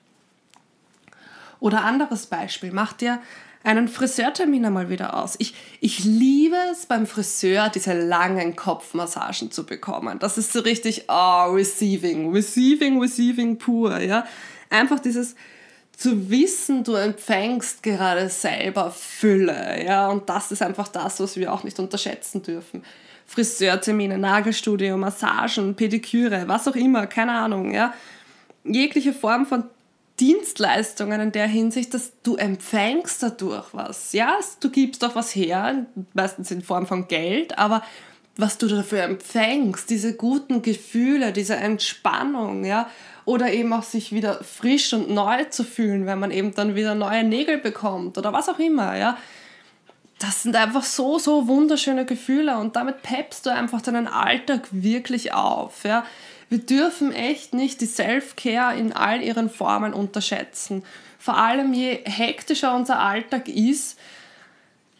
Oder 1.60 1.84
anderes 1.84 2.26
Beispiel, 2.26 2.72
mach 2.72 2.92
dir 2.92 3.22
einen 3.64 3.88
Friseurtermin 3.88 4.64
einmal 4.64 4.90
wieder 4.90 5.16
aus. 5.22 5.36
Ich, 5.38 5.54
ich 5.80 6.04
liebe 6.04 6.56
es 6.70 6.86
beim 6.86 7.06
Friseur, 7.06 7.68
diese 7.68 7.94
langen 7.94 8.56
Kopfmassagen 8.56 9.50
zu 9.50 9.64
bekommen. 9.64 10.18
Das 10.18 10.38
ist 10.38 10.52
so 10.52 10.60
richtig, 10.60 11.04
oh, 11.08 11.52
receiving, 11.52 12.32
receiving, 12.32 13.00
receiving 13.00 13.58
pur, 13.58 13.98
ja. 14.00 14.24
Einfach 14.70 15.00
dieses 15.00 15.36
zu 15.96 16.30
wissen, 16.30 16.82
du 16.82 16.94
empfängst 16.94 17.82
gerade 17.82 18.28
selber 18.28 18.90
Fülle, 18.90 19.84
ja. 19.84 20.08
Und 20.08 20.28
das 20.28 20.50
ist 20.50 20.62
einfach 20.62 20.88
das, 20.88 21.20
was 21.20 21.36
wir 21.36 21.52
auch 21.52 21.62
nicht 21.62 21.78
unterschätzen 21.78 22.42
dürfen. 22.42 22.82
Friseurtermine, 23.26 24.18
Nagelstudio, 24.18 24.96
Massagen, 24.96 25.76
Pediküre, 25.76 26.44
was 26.48 26.66
auch 26.66 26.76
immer, 26.76 27.06
keine 27.06 27.32
Ahnung, 27.32 27.72
ja. 27.72 27.94
Jegliche 28.64 29.12
Form 29.12 29.46
von 29.46 29.64
Dienstleistungen 30.22 31.20
in 31.20 31.32
der 31.32 31.48
Hinsicht, 31.48 31.92
dass 31.94 32.12
du 32.22 32.36
empfängst 32.36 33.24
dadurch 33.24 33.66
was. 33.72 34.12
Ja, 34.12 34.38
du 34.60 34.70
gibst 34.70 35.02
doch 35.02 35.16
was 35.16 35.34
her, 35.34 35.86
meistens 36.14 36.52
in 36.52 36.62
Form 36.62 36.86
von 36.86 37.08
Geld, 37.08 37.58
aber 37.58 37.82
was 38.36 38.56
du 38.56 38.68
dafür 38.68 39.02
empfängst, 39.02 39.90
diese 39.90 40.14
guten 40.14 40.62
Gefühle, 40.62 41.32
diese 41.32 41.56
Entspannung, 41.56 42.64
ja, 42.64 42.88
oder 43.24 43.52
eben 43.52 43.72
auch 43.72 43.82
sich 43.82 44.12
wieder 44.12 44.44
frisch 44.44 44.92
und 44.92 45.10
neu 45.10 45.42
zu 45.44 45.64
fühlen, 45.64 46.06
wenn 46.06 46.20
man 46.20 46.30
eben 46.30 46.54
dann 46.54 46.76
wieder 46.76 46.94
neue 46.94 47.24
Nägel 47.24 47.58
bekommt 47.58 48.16
oder 48.16 48.32
was 48.32 48.48
auch 48.48 48.60
immer, 48.60 48.96
ja. 48.96 49.18
Das 50.20 50.44
sind 50.44 50.54
einfach 50.54 50.84
so, 50.84 51.18
so 51.18 51.48
wunderschöne 51.48 52.06
Gefühle 52.06 52.58
und 52.58 52.76
damit 52.76 53.02
peppst 53.02 53.44
du 53.44 53.50
einfach 53.50 53.82
deinen 53.82 54.06
Alltag 54.06 54.68
wirklich 54.70 55.34
auf, 55.34 55.82
ja. 55.82 56.06
Wir 56.52 56.58
dürfen 56.58 57.12
echt 57.12 57.54
nicht 57.54 57.80
die 57.80 57.86
Self-Care 57.86 58.76
in 58.76 58.92
all 58.92 59.22
ihren 59.22 59.48
Formen 59.48 59.94
unterschätzen. 59.94 60.84
Vor 61.18 61.38
allem 61.38 61.72
je 61.72 62.00
hektischer 62.04 62.76
unser 62.76 63.00
Alltag 63.00 63.48
ist, 63.48 63.98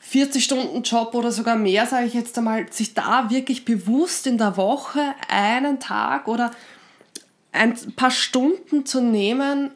40 0.01 0.43
Stunden 0.43 0.83
Job 0.83 1.15
oder 1.15 1.31
sogar 1.31 1.57
mehr, 1.57 1.85
sage 1.85 2.07
ich 2.07 2.15
jetzt 2.15 2.38
einmal, 2.38 2.73
sich 2.73 2.95
da 2.95 3.29
wirklich 3.29 3.67
bewusst 3.67 4.27
in 4.27 4.38
der 4.38 4.57
Woche 4.57 5.15
einen 5.29 5.79
Tag 5.79 6.27
oder 6.27 6.53
ein 7.53 7.75
paar 7.97 8.11
Stunden 8.11 8.87
zu 8.87 9.03
nehmen, 9.03 9.73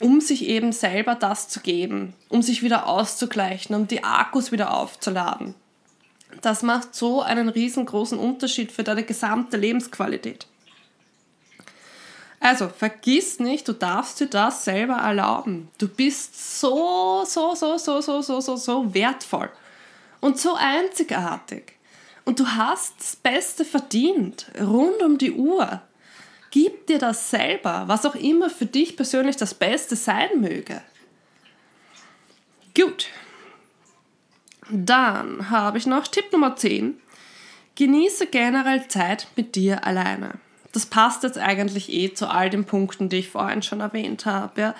um 0.00 0.20
sich 0.20 0.48
eben 0.48 0.72
selber 0.72 1.14
das 1.14 1.48
zu 1.48 1.60
geben, 1.60 2.14
um 2.28 2.42
sich 2.42 2.64
wieder 2.64 2.88
auszugleichen, 2.88 3.76
um 3.76 3.86
die 3.86 4.02
Akkus 4.02 4.50
wieder 4.50 4.74
aufzuladen. 4.74 5.54
Das 6.40 6.64
macht 6.64 6.96
so 6.96 7.22
einen 7.22 7.48
riesengroßen 7.48 8.18
Unterschied 8.18 8.72
für 8.72 8.82
deine 8.82 9.04
gesamte 9.04 9.56
Lebensqualität. 9.56 10.48
Also 12.44 12.68
vergiss 12.68 13.40
nicht, 13.40 13.66
du 13.68 13.72
darfst 13.72 14.20
dir 14.20 14.26
das 14.26 14.66
selber 14.66 14.96
erlauben. 14.96 15.70
Du 15.78 15.88
bist 15.88 16.60
so, 16.60 17.24
so, 17.26 17.54
so, 17.54 17.78
so, 17.78 18.02
so, 18.02 18.20
so, 18.20 18.40
so, 18.42 18.56
so 18.56 18.92
wertvoll 18.92 19.48
und 20.20 20.38
so 20.38 20.54
einzigartig. 20.54 21.72
Und 22.26 22.40
du 22.40 22.46
hast 22.46 22.96
das 22.98 23.16
Beste 23.16 23.64
verdient, 23.64 24.50
rund 24.60 25.00
um 25.02 25.16
die 25.16 25.32
Uhr. 25.32 25.80
Gib 26.50 26.86
dir 26.86 26.98
das 26.98 27.30
selber, 27.30 27.84
was 27.86 28.04
auch 28.04 28.14
immer 28.14 28.50
für 28.50 28.66
dich 28.66 28.94
persönlich 28.94 29.36
das 29.36 29.54
Beste 29.54 29.96
sein 29.96 30.28
möge. 30.42 30.82
Gut. 32.76 33.06
Dann 34.70 35.48
habe 35.48 35.78
ich 35.78 35.86
noch 35.86 36.08
Tipp 36.08 36.30
Nummer 36.30 36.56
10. 36.56 37.00
Genieße 37.74 38.26
generell 38.26 38.86
Zeit 38.88 39.28
mit 39.34 39.54
dir 39.56 39.86
alleine 39.86 40.43
das 40.74 40.86
passt 40.86 41.22
jetzt 41.22 41.38
eigentlich 41.38 41.92
eh 41.92 42.12
zu 42.12 42.28
all 42.28 42.50
den 42.50 42.64
Punkten, 42.64 43.08
die 43.08 43.18
ich 43.18 43.28
vorhin 43.28 43.62
schon 43.62 43.80
erwähnt 43.80 44.26
habe. 44.26 44.60
Ja. 44.60 44.74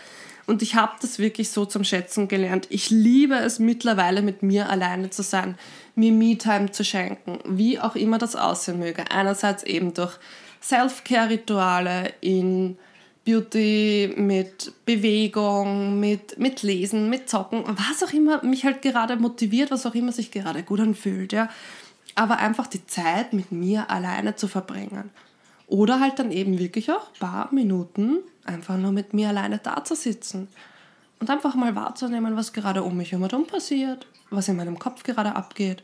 Und 0.46 0.60
ich 0.60 0.74
habe 0.74 0.92
das 1.00 1.18
wirklich 1.18 1.50
so 1.50 1.64
zum 1.64 1.84
Schätzen 1.84 2.28
gelernt. 2.28 2.66
Ich 2.68 2.90
liebe 2.90 3.36
es 3.36 3.58
mittlerweile 3.58 4.20
mit 4.20 4.42
mir 4.42 4.68
alleine 4.68 5.08
zu 5.10 5.22
sein, 5.22 5.56
mir 5.94 6.12
Me-Time 6.12 6.70
zu 6.70 6.84
schenken, 6.84 7.38
wie 7.46 7.80
auch 7.80 7.94
immer 7.94 8.18
das 8.18 8.36
aussehen 8.36 8.78
möge. 8.78 9.04
Einerseits 9.10 9.62
eben 9.62 9.94
durch 9.94 10.18
Self-Care-Rituale 10.60 12.12
in 12.20 12.76
Beauty, 13.24 14.14
mit 14.16 14.72
Bewegung, 14.84 15.98
mit, 15.98 16.38
mit 16.38 16.62
Lesen, 16.62 17.08
mit 17.08 17.30
Zocken, 17.30 17.64
was 17.66 18.02
auch 18.06 18.12
immer 18.12 18.44
mich 18.44 18.64
halt 18.64 18.82
gerade 18.82 19.16
motiviert, 19.16 19.70
was 19.70 19.86
auch 19.86 19.94
immer 19.94 20.12
sich 20.12 20.30
gerade 20.30 20.62
gut 20.62 20.80
anfühlt. 20.80 21.32
Ja. 21.32 21.48
Aber 22.16 22.38
einfach 22.38 22.66
die 22.66 22.84
Zeit 22.86 23.32
mit 23.32 23.50
mir 23.50 23.90
alleine 23.90 24.34
zu 24.34 24.48
verbringen. 24.48 25.10
Oder 25.66 26.00
halt 26.00 26.18
dann 26.18 26.30
eben 26.30 26.58
wirklich 26.58 26.90
auch 26.90 27.08
ein 27.08 27.20
paar 27.20 27.52
Minuten 27.52 28.18
einfach 28.44 28.76
nur 28.76 28.92
mit 28.92 29.14
mir 29.14 29.28
alleine 29.30 29.58
da 29.58 29.82
zu 29.84 29.94
sitzen 29.94 30.48
und 31.20 31.30
einfach 31.30 31.54
mal 31.54 31.74
wahrzunehmen, 31.74 32.36
was 32.36 32.52
gerade 32.52 32.82
um 32.82 32.96
mich 32.96 33.12
herum 33.12 33.46
passiert, 33.46 34.06
was 34.30 34.48
in 34.48 34.56
meinem 34.56 34.78
Kopf 34.78 35.02
gerade 35.02 35.34
abgeht. 35.34 35.82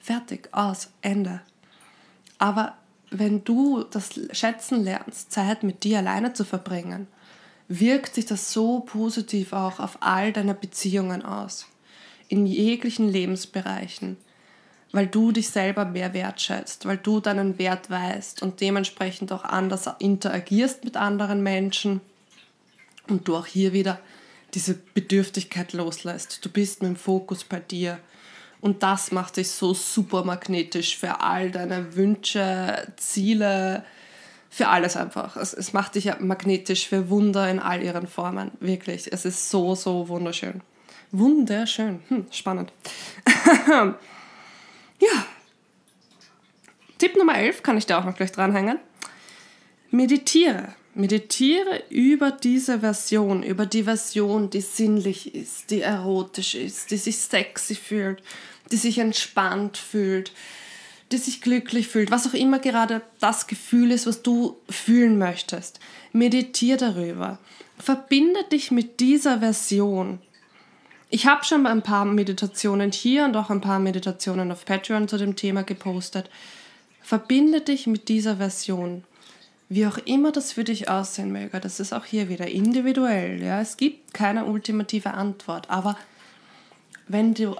Fertig, 0.00 0.48
aus, 0.52 0.90
Ende. 1.00 1.40
Aber 2.38 2.74
wenn 3.10 3.44
du 3.44 3.84
das 3.84 4.10
schätzen 4.32 4.82
lernst, 4.82 5.32
Zeit 5.32 5.62
mit 5.62 5.84
dir 5.84 5.98
alleine 5.98 6.32
zu 6.32 6.44
verbringen, 6.44 7.06
wirkt 7.68 8.14
sich 8.14 8.26
das 8.26 8.52
so 8.52 8.80
positiv 8.80 9.52
auch 9.52 9.80
auf 9.80 9.98
all 10.00 10.32
deine 10.32 10.54
Beziehungen 10.54 11.24
aus. 11.24 11.66
In 12.28 12.46
jeglichen 12.46 13.08
Lebensbereichen 13.08 14.16
weil 14.92 15.06
du 15.06 15.32
dich 15.32 15.48
selber 15.48 15.86
mehr 15.86 16.12
wertschätzt, 16.12 16.86
weil 16.86 16.98
du 16.98 17.20
deinen 17.20 17.58
Wert 17.58 17.90
weißt 17.90 18.42
und 18.42 18.60
dementsprechend 18.60 19.32
auch 19.32 19.44
anders 19.44 19.88
interagierst 19.98 20.84
mit 20.84 20.96
anderen 20.96 21.42
Menschen 21.42 22.00
und 23.08 23.26
du 23.26 23.36
auch 23.36 23.46
hier 23.46 23.72
wieder 23.72 23.98
diese 24.54 24.74
Bedürftigkeit 24.74 25.72
loslässt. 25.72 26.44
Du 26.44 26.50
bist 26.50 26.82
mit 26.82 26.90
dem 26.90 26.96
Fokus 26.96 27.42
bei 27.42 27.58
dir 27.58 27.98
und 28.60 28.82
das 28.82 29.12
macht 29.12 29.38
dich 29.38 29.50
so 29.50 29.72
super 29.72 30.24
magnetisch 30.24 30.96
für 30.96 31.20
all 31.20 31.50
deine 31.50 31.96
Wünsche, 31.96 32.86
Ziele, 32.96 33.84
für 34.50 34.68
alles 34.68 34.96
einfach. 34.98 35.36
Es, 35.36 35.54
es 35.54 35.72
macht 35.72 35.94
dich 35.94 36.10
magnetisch 36.20 36.86
für 36.86 37.08
Wunder 37.08 37.50
in 37.50 37.58
all 37.58 37.82
ihren 37.82 38.06
Formen. 38.06 38.50
Wirklich. 38.60 39.10
Es 39.10 39.24
ist 39.24 39.48
so, 39.48 39.74
so 39.74 40.08
wunderschön. 40.08 40.60
Wunderschön. 41.10 42.02
Hm, 42.08 42.26
spannend. 42.30 42.72
Ja. 45.02 45.26
Tipp 46.98 47.16
Nummer 47.16 47.36
11 47.36 47.64
kann 47.64 47.76
ich 47.76 47.86
da 47.86 47.98
auch 47.98 48.04
noch 48.04 48.14
gleich 48.14 48.30
dranhängen. 48.30 48.78
Meditiere. 49.90 50.74
Meditiere 50.94 51.82
über 51.88 52.30
diese 52.30 52.80
Version, 52.80 53.42
über 53.42 53.66
die 53.66 53.82
Version, 53.82 54.50
die 54.50 54.60
sinnlich 54.60 55.34
ist, 55.34 55.70
die 55.70 55.80
erotisch 55.80 56.54
ist, 56.54 56.92
die 56.92 56.98
sich 56.98 57.18
sexy 57.18 57.74
fühlt, 57.74 58.22
die 58.70 58.76
sich 58.76 58.98
entspannt 58.98 59.76
fühlt, 59.76 60.32
die 61.10 61.16
sich 61.16 61.40
glücklich 61.40 61.88
fühlt, 61.88 62.12
was 62.12 62.28
auch 62.28 62.34
immer 62.34 62.60
gerade 62.60 63.02
das 63.18 63.48
Gefühl 63.48 63.90
ist, 63.90 64.06
was 64.06 64.22
du 64.22 64.60
fühlen 64.70 65.18
möchtest. 65.18 65.80
Meditiere 66.12 66.76
darüber. 66.76 67.38
Verbinde 67.78 68.44
dich 68.52 68.70
mit 68.70 69.00
dieser 69.00 69.40
Version. 69.40 70.20
Ich 71.14 71.26
habe 71.26 71.44
schon 71.44 71.66
ein 71.66 71.82
paar 71.82 72.06
Meditationen 72.06 72.90
hier 72.90 73.26
und 73.26 73.36
auch 73.36 73.50
ein 73.50 73.60
paar 73.60 73.78
Meditationen 73.78 74.50
auf 74.50 74.64
Patreon 74.64 75.08
zu 75.08 75.18
dem 75.18 75.36
Thema 75.36 75.62
gepostet. 75.62 76.30
Verbinde 77.02 77.60
dich 77.60 77.86
mit 77.86 78.08
dieser 78.08 78.38
Version. 78.38 79.04
Wie 79.68 79.86
auch 79.86 79.98
immer 79.98 80.32
das 80.32 80.52
für 80.52 80.64
dich 80.64 80.88
aussehen 80.88 81.30
möge, 81.30 81.60
das 81.60 81.80
ist 81.80 81.92
auch 81.92 82.06
hier 82.06 82.30
wieder 82.30 82.46
individuell. 82.46 83.42
Ja? 83.42 83.60
Es 83.60 83.76
gibt 83.76 84.14
keine 84.14 84.46
ultimative 84.46 85.12
Antwort, 85.12 85.68
aber 85.68 85.98
wenn, 87.08 87.34
du, 87.34 87.56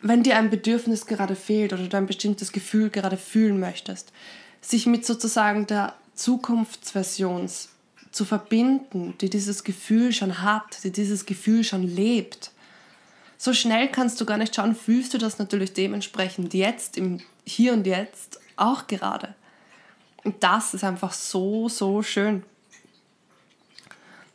wenn 0.00 0.22
dir 0.22 0.36
ein 0.36 0.50
Bedürfnis 0.50 1.06
gerade 1.06 1.34
fehlt 1.34 1.72
oder 1.72 1.88
du 1.88 1.96
ein 1.96 2.06
bestimmtes 2.06 2.52
Gefühl 2.52 2.88
gerade 2.88 3.16
fühlen 3.16 3.58
möchtest, 3.58 4.12
sich 4.60 4.86
mit 4.86 5.04
sozusagen 5.04 5.66
der 5.66 5.96
Zukunftsversion 6.14 7.50
zu 8.12 8.24
verbinden, 8.24 9.14
die 9.20 9.28
dieses 9.28 9.64
Gefühl 9.64 10.12
schon 10.12 10.40
hat, 10.40 10.84
die 10.84 10.92
dieses 10.92 11.26
Gefühl 11.26 11.64
schon 11.64 11.82
lebt, 11.82 12.52
so 13.42 13.52
schnell 13.52 13.88
kannst 13.88 14.20
du 14.20 14.24
gar 14.24 14.38
nicht 14.38 14.54
schauen, 14.54 14.76
fühlst 14.76 15.14
du 15.14 15.18
das 15.18 15.40
natürlich 15.40 15.72
dementsprechend 15.72 16.54
jetzt, 16.54 16.96
im 16.96 17.18
Hier 17.44 17.72
und 17.72 17.88
Jetzt 17.88 18.38
auch 18.56 18.86
gerade. 18.86 19.34
Und 20.22 20.44
das 20.44 20.74
ist 20.74 20.84
einfach 20.84 21.12
so, 21.12 21.68
so 21.68 22.04
schön. 22.04 22.44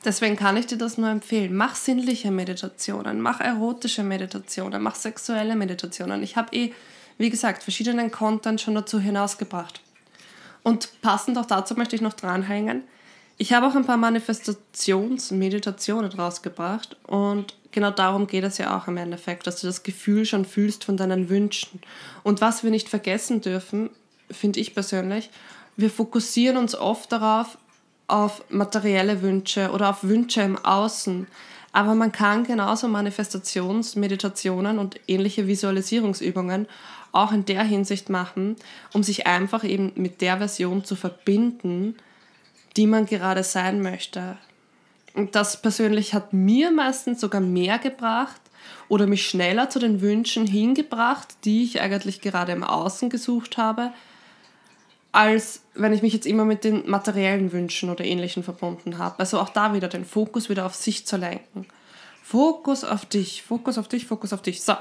Deswegen 0.04 0.36
kann 0.36 0.58
ich 0.58 0.66
dir 0.66 0.78
das 0.78 0.98
nur 0.98 1.08
empfehlen. 1.08 1.56
Mach 1.56 1.76
sinnliche 1.76 2.32
Meditationen, 2.32 3.22
mach 3.22 3.40
erotische 3.40 4.04
Meditationen, 4.04 4.84
mach 4.84 4.96
sexuelle 4.96 5.56
Meditationen. 5.56 6.22
Ich 6.22 6.36
habe 6.36 6.54
eh, 6.54 6.74
wie 7.18 7.30
gesagt, 7.30 7.64
verschiedenen 7.64 8.12
Content 8.12 8.60
schon 8.60 8.76
dazu 8.76 9.00
hinausgebracht. 9.00 9.80
Und 10.64 11.02
passend 11.02 11.38
auch 11.38 11.46
dazu 11.46 11.76
möchte 11.76 11.96
ich 11.96 12.02
noch 12.02 12.12
dranhängen. 12.12 12.84
Ich 13.38 13.54
habe 13.54 13.68
auch 13.68 13.76
ein 13.76 13.86
paar 13.86 13.96
Manifestationsmeditationen 13.96 16.12
rausgebracht 16.12 16.98
und 17.08 17.54
genau 17.78 17.92
darum 17.92 18.26
geht 18.26 18.44
es 18.44 18.58
ja 18.58 18.76
auch 18.76 18.88
im 18.88 18.98
Endeffekt, 18.98 19.46
dass 19.46 19.62
du 19.62 19.68
das 19.68 19.84
Gefühl 19.84 20.26
schon 20.26 20.46
fühlst 20.46 20.84
von 20.84 20.98
deinen 20.98 21.30
Wünschen. 21.30 21.80
Und 22.24 22.42
was 22.42 22.64
wir 22.64 22.72
nicht 22.72 22.90
vergessen 22.90 23.40
dürfen, 23.40 23.92
finde 24.32 24.60
ich 24.60 24.74
persönlich, 24.74 25.30
wir 25.76 25.92
fokussieren 25.92 26.58
uns 26.58 26.74
oft 26.74 27.12
darauf, 27.12 27.60
auf 28.08 28.44
materielle 28.50 29.22
Wünsche 29.22 29.70
oder 29.70 29.92
auf 29.92 30.04
Wünsche 30.04 30.42
im 30.42 30.58
Außen. 30.58 31.28
Aber 31.72 31.94
man 31.94 32.12
kann 32.12 32.46
genauso 32.46 32.88
Manifestationsmeditationen 32.88 34.80
und 34.80 35.00
ähnliche 35.08 35.46
Visualisierungsübungen 35.46 36.66
auch 37.12 37.32
in 37.32 37.46
der 37.46 37.64
Hinsicht 37.64 38.10
machen, 38.10 38.56
um 38.92 39.04
sich 39.04 39.28
einfach 39.28 39.64
eben 39.64 39.92
mit 39.94 40.22
der 40.22 40.40
Version 40.40 40.84
zu 40.84 40.96
verbinden, 40.96 41.96
die 42.76 42.88
man 42.88 43.06
gerade 43.06 43.44
sein 43.44 43.84
möchte. 43.84 44.38
Und 45.18 45.34
das 45.34 45.64
persönlich 45.64 46.14
hat 46.14 46.32
mir 46.32 46.70
meistens 46.70 47.20
sogar 47.20 47.42
mehr 47.42 47.80
gebracht 47.80 48.40
oder 48.88 49.08
mich 49.08 49.28
schneller 49.28 49.68
zu 49.68 49.80
den 49.80 50.00
Wünschen 50.00 50.46
hingebracht, 50.46 51.38
die 51.44 51.64
ich 51.64 51.82
eigentlich 51.82 52.22
gerade 52.22 52.52
im 52.52 52.64
Außen 52.64 53.10
gesucht 53.10 53.58
habe, 53.58 53.92
als 55.12 55.64
wenn 55.74 55.92
ich 55.92 56.04
mich 56.04 56.14
jetzt 56.14 56.28
immer 56.28 56.46
mit 56.46 56.64
den 56.64 56.88
materiellen 56.88 57.52
Wünschen 57.52 57.90
oder 57.90 58.06
ähnlichen 58.06 58.44
verbunden 58.44 59.00
habe. 59.00 59.18
Also 59.18 59.40
auch 59.40 59.50
da 59.50 59.74
wieder 59.74 59.88
den 59.88 60.06
Fokus 60.06 60.50
wieder 60.50 60.68
auf 60.68 60.76
sich 60.76 61.08
zu 61.08 61.18
lenken. 61.18 61.66
Fokus 62.22 62.84
auf 62.84 63.08
dich, 63.08 63.42
Fokus 63.42 63.80
auf 63.80 63.88
dich, 63.88 64.06
Fokus 64.06 64.34
auf 64.34 64.44
dich. 64.44 64.62
So. 64.62 64.74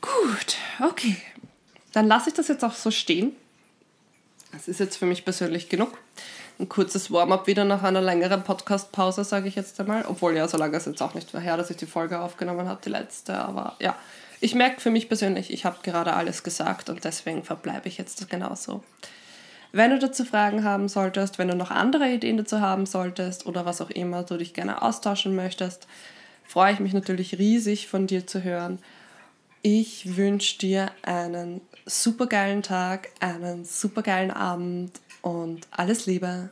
Gut, 0.00 0.56
okay. 0.80 1.16
Dann 1.92 2.08
lasse 2.08 2.30
ich 2.30 2.34
das 2.34 2.48
jetzt 2.48 2.64
auch 2.64 2.74
so 2.74 2.90
stehen. 2.90 3.36
Das 4.50 4.66
ist 4.66 4.80
jetzt 4.80 4.96
für 4.96 5.06
mich 5.06 5.24
persönlich 5.24 5.68
genug 5.68 5.96
ein 6.60 6.68
kurzes 6.68 7.10
Warm-up 7.10 7.46
wieder 7.46 7.64
nach 7.64 7.82
einer 7.82 8.00
längeren 8.00 8.44
Podcast-Pause, 8.44 9.24
sage 9.24 9.48
ich 9.48 9.56
jetzt 9.56 9.80
einmal. 9.80 10.04
Obwohl 10.06 10.36
ja, 10.36 10.46
so 10.46 10.58
lange 10.58 10.76
ist 10.76 10.86
jetzt 10.86 11.02
auch 11.02 11.14
nicht 11.14 11.32
her, 11.32 11.56
dass 11.56 11.70
ich 11.70 11.76
die 11.76 11.86
Folge 11.86 12.20
aufgenommen 12.20 12.68
habe, 12.68 12.80
die 12.84 12.90
letzte. 12.90 13.34
Aber 13.34 13.76
ja, 13.80 13.96
ich 14.40 14.54
merke 14.54 14.80
für 14.80 14.90
mich 14.90 15.08
persönlich, 15.08 15.52
ich 15.52 15.64
habe 15.64 15.78
gerade 15.82 16.12
alles 16.12 16.42
gesagt 16.42 16.90
und 16.90 17.04
deswegen 17.04 17.42
verbleibe 17.42 17.88
ich 17.88 17.98
jetzt 17.98 18.28
genauso. 18.28 18.82
Wenn 19.72 19.90
du 19.90 19.98
dazu 19.98 20.24
Fragen 20.24 20.64
haben 20.64 20.88
solltest, 20.88 21.38
wenn 21.38 21.48
du 21.48 21.56
noch 21.56 21.70
andere 21.70 22.10
Ideen 22.10 22.36
dazu 22.36 22.60
haben 22.60 22.86
solltest 22.86 23.46
oder 23.46 23.64
was 23.64 23.80
auch 23.80 23.90
immer 23.90 24.24
du 24.24 24.36
dich 24.36 24.52
gerne 24.52 24.82
austauschen 24.82 25.36
möchtest, 25.36 25.86
freue 26.44 26.72
ich 26.72 26.80
mich 26.80 26.92
natürlich 26.92 27.38
riesig 27.38 27.88
von 27.88 28.06
dir 28.06 28.26
zu 28.26 28.42
hören. 28.42 28.80
Ich 29.62 30.16
wünsche 30.16 30.58
dir 30.58 30.90
einen 31.02 31.60
supergeilen 31.86 32.62
Tag, 32.62 33.10
einen 33.20 33.64
supergeilen 33.64 34.30
Abend 34.30 34.92
und 35.22 35.66
alles 35.70 36.06
Liebe 36.06 36.50